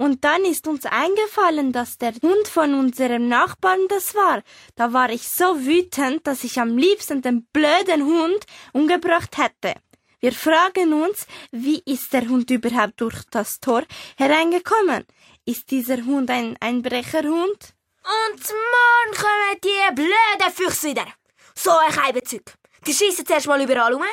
Und 0.00 0.24
dann 0.24 0.46
ist 0.46 0.66
uns 0.66 0.86
eingefallen, 0.86 1.72
dass 1.72 1.98
der 1.98 2.14
Hund 2.22 2.48
von 2.48 2.72
unserem 2.72 3.28
Nachbarn 3.28 3.86
das 3.88 4.14
war. 4.14 4.42
Da 4.74 4.94
war 4.94 5.10
ich 5.10 5.28
so 5.28 5.60
wütend, 5.66 6.26
dass 6.26 6.42
ich 6.42 6.58
am 6.58 6.78
liebsten 6.78 7.20
den 7.20 7.44
blöden 7.52 8.06
Hund 8.06 8.46
umgebracht 8.72 9.36
hätte. 9.36 9.78
Wir 10.20 10.32
fragen 10.32 10.94
uns, 10.94 11.26
wie 11.50 11.82
ist 11.84 12.14
der 12.14 12.26
Hund 12.30 12.50
überhaupt 12.50 12.98
durch 13.02 13.24
das 13.30 13.60
Tor 13.60 13.82
hereingekommen? 14.16 15.04
Ist 15.44 15.70
dieser 15.70 16.02
Hund 16.06 16.30
ein 16.30 16.56
Einbrecherhund? 16.60 17.74
Und 18.24 18.42
morgen 18.76 19.16
kommen 19.18 19.60
die 19.62 19.94
blöden 19.94 20.54
Füchse 20.54 20.92
wieder. 20.92 21.08
So 21.54 21.72
ein 21.76 21.92
Keibenzeug. 21.92 22.54
Die 22.86 22.94
schiessen 22.94 23.26
zuerst 23.26 23.48
mal 23.48 23.60
überall 23.60 23.92
rum. 23.92 24.04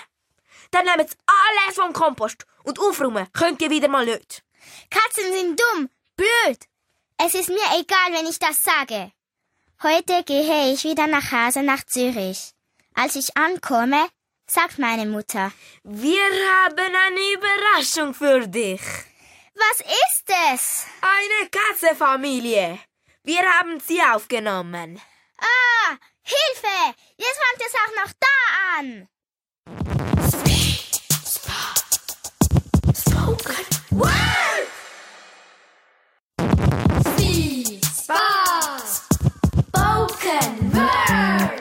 Dann 0.71 0.83
nehmen 0.83 1.07
sie 1.07 1.15
alles 1.25 1.77
vom 1.77 1.93
Kompost. 1.93 2.45
Und 2.63 2.77
aufräumen 2.77 3.27
könnt 3.31 3.61
ihr 3.61 3.69
wieder 3.69 3.87
mal 3.87 4.05
nicht. 4.05 4.43
Katzen 4.89 5.31
sind 5.33 5.59
dumm, 5.59 5.89
blöd. 6.15 6.59
Es 7.17 7.33
ist 7.33 7.49
mir 7.49 7.79
egal, 7.79 8.11
wenn 8.13 8.27
ich 8.27 8.39
das 8.39 8.61
sage. 8.61 9.11
Heute 9.83 10.23
gehe 10.23 10.73
ich 10.73 10.83
wieder 10.83 11.07
nach 11.07 11.31
Hause 11.31 11.63
nach 11.63 11.83
Zürich. 11.85 12.51
Als 12.95 13.15
ich 13.15 13.35
ankomme, 13.37 14.07
sagt 14.47 14.79
meine 14.79 15.05
Mutter, 15.05 15.51
Wir 15.83 16.21
haben 16.23 16.95
eine 16.95 17.33
Überraschung 17.33 18.13
für 18.13 18.47
dich. 18.47 18.81
was 19.55 19.79
ist 19.81 20.29
es? 20.53 20.85
Eine 21.01 21.49
Katzenfamilie. 21.49 22.79
Wir 23.23 23.41
haben 23.41 23.79
sie 23.79 24.01
aufgenommen. 24.01 25.01
Ah, 25.39 25.95
Hilfe! 26.23 26.95
Jetzt 27.17 27.39
fängt 27.39 27.61
es 27.67 27.75
auch 27.75 28.05
noch 28.05 28.13
da 28.19 28.79
an. 28.79 29.07
Spoken 32.95 33.65
Word! 33.91 34.46
Word! 40.27 41.51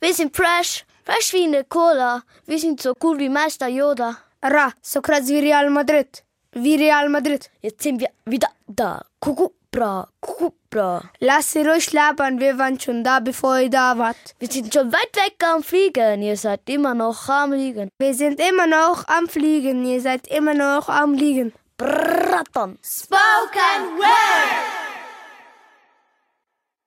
Wir 0.00 0.14
sind 0.14 0.34
fresh, 0.34 0.84
fresh 1.04 1.32
wie 1.32 1.44
eine 1.44 1.62
Cola. 1.64 2.22
Wir 2.44 2.58
sind 2.58 2.80
so 2.82 2.92
cool 3.02 3.18
wie 3.18 3.28
Meister 3.28 3.68
Yoda. 3.68 4.18
Ra, 4.42 4.72
so 4.82 5.00
krass 5.00 5.28
wie 5.28 5.38
Real 5.38 5.70
Madrid. 5.70 6.24
Wie 6.52 6.74
Real 6.74 7.08
Madrid. 7.08 7.48
Jetzt 7.60 7.82
sind 7.84 8.00
wir 8.00 8.08
wieder 8.24 8.48
da. 8.66 9.04
Kuckuck, 9.20 9.54
bra, 9.70 10.08
kuckuck, 10.20 10.56
bra. 10.70 11.02
Lass 11.20 11.52
sie 11.52 11.60
ruhig 11.60 11.92
labern, 11.92 12.40
wir 12.40 12.58
waren 12.58 12.80
schon 12.80 13.04
da, 13.04 13.20
bevor 13.20 13.60
ihr 13.60 13.70
da 13.70 13.96
wart. 13.96 14.34
Wir 14.40 14.48
sind 14.50 14.74
schon 14.74 14.92
weit 14.92 15.14
weg 15.14 15.36
am 15.44 15.62
Fliegen. 15.62 16.20
Ihr 16.22 16.36
seid 16.36 16.68
immer 16.68 16.94
noch 16.94 17.28
am 17.28 17.52
Liegen. 17.52 17.88
Wir 18.00 18.14
sind 18.14 18.40
immer 18.40 18.66
noch 18.66 19.06
am 19.06 19.28
Fliegen, 19.28 19.84
ihr 19.84 20.00
seid 20.00 20.26
immer 20.26 20.54
noch 20.54 20.88
am 20.88 21.14
Liegen. 21.14 21.52
Brattern. 21.78 22.76
Spoken 22.82 23.82
Word! 23.98 24.91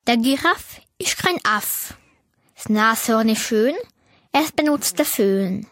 Der 0.08 0.18
Giraffe 0.18 0.84
ist 1.00 1.18
kein 1.18 1.44
Aff. 1.44 1.96
Das 2.54 2.70
Nashorn 2.70 3.28
ist 3.30 3.42
schön, 3.42 3.76
es 4.32 4.52
benutzt 4.52 5.00
den 5.00 5.06
Föhn. 5.06 5.68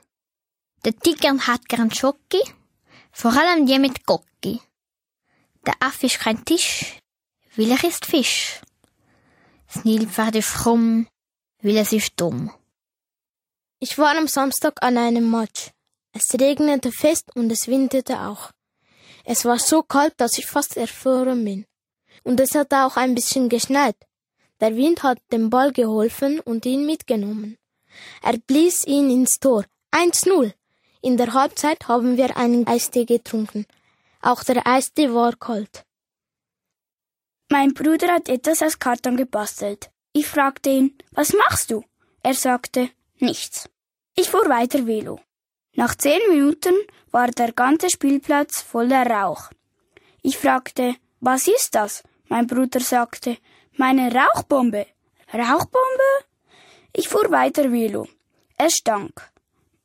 Der 0.83 0.95
Tiger 0.97 1.37
hat 1.37 1.69
gern 1.69 1.91
Schoki, 1.91 2.41
vor 3.11 3.31
allem 3.31 3.67
die 3.67 3.77
mit 3.77 4.07
Gocki. 4.07 4.59
Der 5.67 5.75
Aff 5.79 6.01
ist 6.01 6.19
kein 6.19 6.43
Tisch, 6.45 6.97
weil 7.55 7.69
er 7.69 7.83
ist 7.83 8.07
Fisch. 8.07 8.59
Das 9.71 9.85
Nilpferd 9.85 10.35
ist 10.37 10.55
krumm, 10.55 11.07
weil 11.61 11.77
es 11.77 11.93
ist 11.93 12.13
dumm. 12.15 12.51
Ich 13.79 13.99
war 13.99 14.17
am 14.17 14.27
Samstag 14.27 14.81
an 14.81 14.97
einem 14.97 15.29
Match. 15.29 15.69
Es 16.11 16.33
regnete 16.33 16.91
fest 16.91 17.29
und 17.35 17.51
es 17.51 17.67
windete 17.67 18.19
auch. 18.19 18.49
Es 19.25 19.45
war 19.45 19.59
so 19.59 19.83
kalt, 19.83 20.15
dass 20.17 20.39
ich 20.39 20.47
fast 20.47 20.75
erfroren 20.75 21.45
bin. 21.45 21.67
Und 22.23 22.39
es 22.39 22.55
hat 22.55 22.73
auch 22.73 22.97
ein 22.97 23.13
bisschen 23.13 23.47
geschneit. 23.47 23.95
Der 24.63 24.77
Wind 24.77 25.03
hat 25.03 25.19
dem 25.33 25.49
Ball 25.49 25.73
geholfen 25.73 26.39
und 26.39 26.65
ihn 26.65 26.85
mitgenommen. 26.85 27.57
Er 28.21 28.37
blies 28.37 28.87
ihn 28.87 29.09
ins 29.09 29.37
Tor. 29.37 29.65
1-0. 29.91 30.53
In 31.01 31.17
der 31.17 31.33
Halbzeit 31.33 31.89
haben 31.89 32.15
wir 32.15 32.37
einen 32.37 32.65
Eistee 32.65 33.03
getrunken. 33.03 33.65
Auch 34.21 34.41
der 34.45 34.65
Eistee 34.65 35.13
war 35.13 35.35
kalt. 35.35 35.83
Mein 37.49 37.73
Bruder 37.73 38.13
hat 38.13 38.29
etwas 38.29 38.61
aus 38.61 38.79
Karton 38.79 39.17
gebastelt. 39.17 39.91
Ich 40.13 40.27
fragte 40.27 40.69
ihn, 40.69 40.97
was 41.11 41.33
machst 41.33 41.69
du? 41.69 41.83
Er 42.21 42.33
sagte, 42.33 42.89
nichts. 43.19 43.69
Ich 44.15 44.29
fuhr 44.29 44.47
weiter 44.47 44.87
Velo. 44.87 45.19
Nach 45.75 45.93
zehn 45.93 46.21
Minuten 46.29 46.75
war 47.11 47.27
der 47.27 47.51
ganze 47.51 47.89
Spielplatz 47.89 48.61
voller 48.61 49.05
Rauch. 49.05 49.49
Ich 50.21 50.37
fragte, 50.37 50.95
was 51.19 51.49
ist 51.49 51.75
das? 51.75 52.01
Mein 52.29 52.47
Bruder 52.47 52.79
sagte, 52.79 53.37
meine 53.75 54.13
Rauchbombe. 54.13 54.85
Rauchbombe? 55.33 56.11
Ich 56.93 57.07
fuhr 57.07 57.31
weiter 57.31 57.71
Velo. 57.71 58.07
Es 58.57 58.77
stank. 58.77 59.31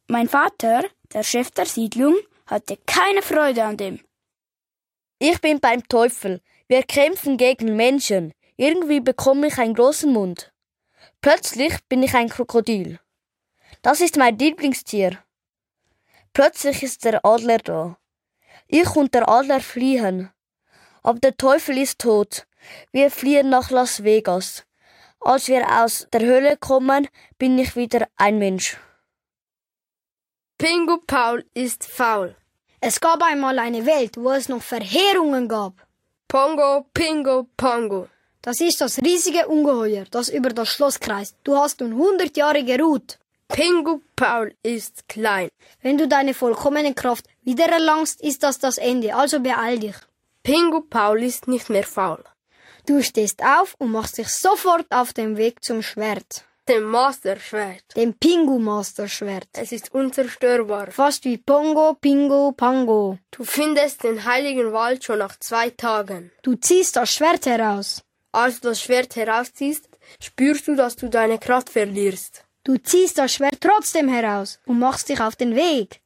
Mein 0.09 0.29
Vater, 0.29 0.85
der 1.13 1.23
Chef 1.23 1.51
der 1.51 1.67
Siedlung, 1.67 2.15
hatte 2.47 2.77
keine 2.87 3.23
Freude 3.23 3.65
an 3.65 3.77
dem. 3.77 4.01
Ich 5.19 5.41
bin 5.41 5.61
beim 5.61 5.87
Teufel. 5.89 6.43
Wir 6.67 6.83
kämpfen 6.83 7.37
gegen 7.37 7.77
Menschen. 7.77 8.35
Irgendwie 8.57 9.01
bekomme 9.01 9.47
ich 9.47 9.59
einen 9.59 9.75
großen 9.75 10.13
Mund. 10.13 10.53
Plötzlich 11.21 11.75
bin 11.89 12.03
ich 12.03 12.15
ein 12.15 12.29
Krokodil. 12.29 13.01
Das 13.83 14.01
ist 14.01 14.17
mein 14.17 14.37
Lieblingstier. 14.39 15.23
Plötzlich 16.33 16.83
ist 16.83 17.05
der 17.05 17.25
Adler 17.25 17.59
da. 17.59 17.99
Ich 18.67 18.95
und 18.97 19.15
der 19.15 19.29
Adler 19.29 19.61
fliehen. 19.61 20.31
Aber 21.03 21.19
der 21.21 21.37
Teufel 21.37 21.79
ist 21.79 22.01
tot. 22.01 22.48
Wir 22.93 23.11
fliehen 23.11 23.49
nach 23.49 23.71
Las 23.71 24.05
Vegas. 24.05 24.65
Als 25.21 25.49
wir 25.49 25.67
aus 25.83 26.07
der 26.13 26.21
Hölle 26.21 26.57
kommen, 26.57 27.09
bin 27.39 27.59
ich 27.59 27.77
wieder 27.77 28.09
ein 28.17 28.39
Mensch. 28.39 28.77
Pingu 30.59 30.99
Paul 31.07 31.45
ist 31.55 31.85
faul. 31.87 32.35
Es 32.81 33.01
gab 33.01 33.23
einmal 33.23 33.59
eine 33.59 33.87
Welt, 33.87 34.17
wo 34.17 34.31
es 34.31 34.49
noch 34.49 34.63
Verheerungen 34.63 35.49
gab. 35.49 35.75
Pongo, 36.29 36.87
Pingo, 36.95 37.49
Pongo. 37.57 38.09
Das 38.43 38.61
ist 38.61 38.81
das 38.81 38.99
riesige 38.99 39.49
Ungeheuer, 39.49 40.05
das 40.11 40.29
über 40.29 40.51
das 40.51 40.69
Schloss 40.69 41.01
kreist. 41.01 41.37
Du 41.43 41.57
hast 41.57 41.81
nun 41.81 41.95
hundert 41.95 42.37
Jahre 42.37 42.65
geruht. 42.65 43.19
Pingu 43.49 44.01
Paul 44.15 44.55
ist 44.63 45.09
klein. 45.09 45.49
Wenn 45.81 45.99
du 45.99 46.07
deine 46.07 46.35
vollkommene 46.35 46.95
Kraft 46.95 47.25
wiedererlangst, 47.43 48.21
ist 48.21 48.43
das 48.43 48.59
das 48.59 48.79
Ende, 48.79 49.15
also 49.15 49.41
beeil 49.41 49.79
dich. 49.79 49.97
Pingu 50.43 50.83
Paul 50.83 51.23
ist 51.23 51.49
nicht 51.49 51.69
mehr 51.71 51.85
faul. 51.85 52.23
Du 52.89 53.03
stehst 53.03 53.43
auf 53.45 53.75
und 53.77 53.93
machst 53.93 54.17
dich 54.17 54.29
sofort 54.29 54.87
auf 54.89 55.13
den 55.13 55.37
Weg 55.37 55.63
zum 55.63 55.83
Schwert. 55.83 56.45
Dem 56.71 56.85
Masterschwert. 56.85 57.85
Dem 57.95 58.15
Pingu-Master-Schwert. 58.15 59.49
Es 59.53 59.73
ist 59.73 59.93
unzerstörbar. 59.93 60.91
Fast 60.91 61.27
wie 61.27 61.37
Pongo, 61.37 61.99
Pingo, 62.01 62.53
Pango. 62.53 63.19
Du 63.31 63.45
findest 63.45 64.05
den 64.05 64.25
heiligen 64.25 64.73
Wald 64.73 65.05
schon 65.05 65.19
nach 65.19 65.39
zwei 65.39 65.69
Tagen. 65.69 66.31
Du 66.41 66.55
ziehst 66.55 66.97
das 66.97 67.13
Schwert 67.13 67.45
heraus. 67.45 68.03
Als 68.33 68.61
du 68.61 68.69
das 68.69 68.81
Schwert 68.81 69.17
herausziehst, 69.17 69.87
spürst 70.19 70.67
du, 70.67 70.75
dass 70.75 70.97
du 70.97 71.11
deine 71.11 71.39
Kraft 71.39 71.69
verlierst. 71.69 72.47
Du 72.65 72.79
ziehst 72.79 73.19
das 73.19 73.35
Schwert 73.35 73.61
trotzdem 73.61 74.09
heraus 74.09 74.61
und 74.65 74.79
machst 74.79 75.11
dich 75.11 75.21
auf 75.21 75.37
den 75.37 75.55
Weg. 75.55 76.01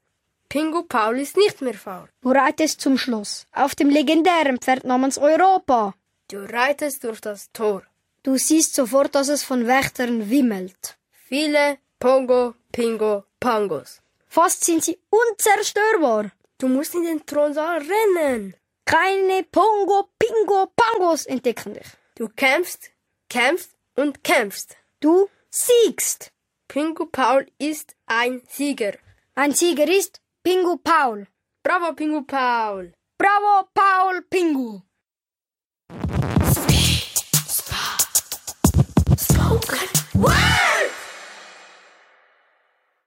Pingu 0.48 0.82
Paul 0.82 1.20
ist 1.20 1.36
nicht 1.36 1.60
mehr 1.62 1.74
faul. 1.74 2.08
Du 2.22 2.30
reitest 2.30 2.80
zum 2.80 2.98
Schloss. 2.98 3.46
Auf 3.52 3.76
dem 3.76 3.88
legendären 3.88 4.58
Pferd 4.58 4.82
namens 4.82 5.16
Europa. 5.16 5.94
Du 6.32 6.50
reitest 6.50 7.04
durch 7.04 7.20
das 7.20 7.52
Tor. 7.52 7.82
Du 8.22 8.38
siehst 8.38 8.74
sofort, 8.74 9.14
dass 9.14 9.28
es 9.28 9.42
von 9.42 9.66
Wächtern 9.66 10.30
wimmelt. 10.30 10.96
Viele 11.28 11.76
Pongo, 11.98 12.54
Pingo, 12.72 13.24
Pangos. 13.38 14.00
Fast 14.28 14.64
sind 14.64 14.82
sie 14.82 14.98
unzerstörbar. 15.10 16.30
Du 16.56 16.68
musst 16.68 16.94
in 16.94 17.02
den 17.02 17.26
Thronsaal 17.26 17.82
rennen. 17.82 18.56
Keine 18.86 19.42
Pongo, 19.42 20.08
Pingo, 20.18 20.72
Pangos 20.74 21.26
entdecken 21.26 21.74
dich. 21.74 21.88
Du 22.14 22.30
kämpfst, 22.30 22.90
kämpfst 23.28 23.76
und 23.96 24.24
kämpfst. 24.24 24.74
Du 25.00 25.28
siegst. 25.50 26.32
Pingu 26.66 27.04
Paul 27.12 27.46
ist 27.58 27.94
ein 28.06 28.40
Sieger. 28.48 28.94
Ein 29.34 29.52
Sieger 29.52 29.86
ist 29.86 30.22
Pingu 30.42 30.78
Paul. 30.78 31.26
Bravo, 31.62 31.92
Pingu 31.92 32.22
Paul. 32.22 32.94
Bravo, 33.18 33.68
Paul 33.74 34.22
Pingu. 34.30 34.80
Speak, 36.52 37.26
Spoken. 39.16 39.88
Wow! 40.14 40.61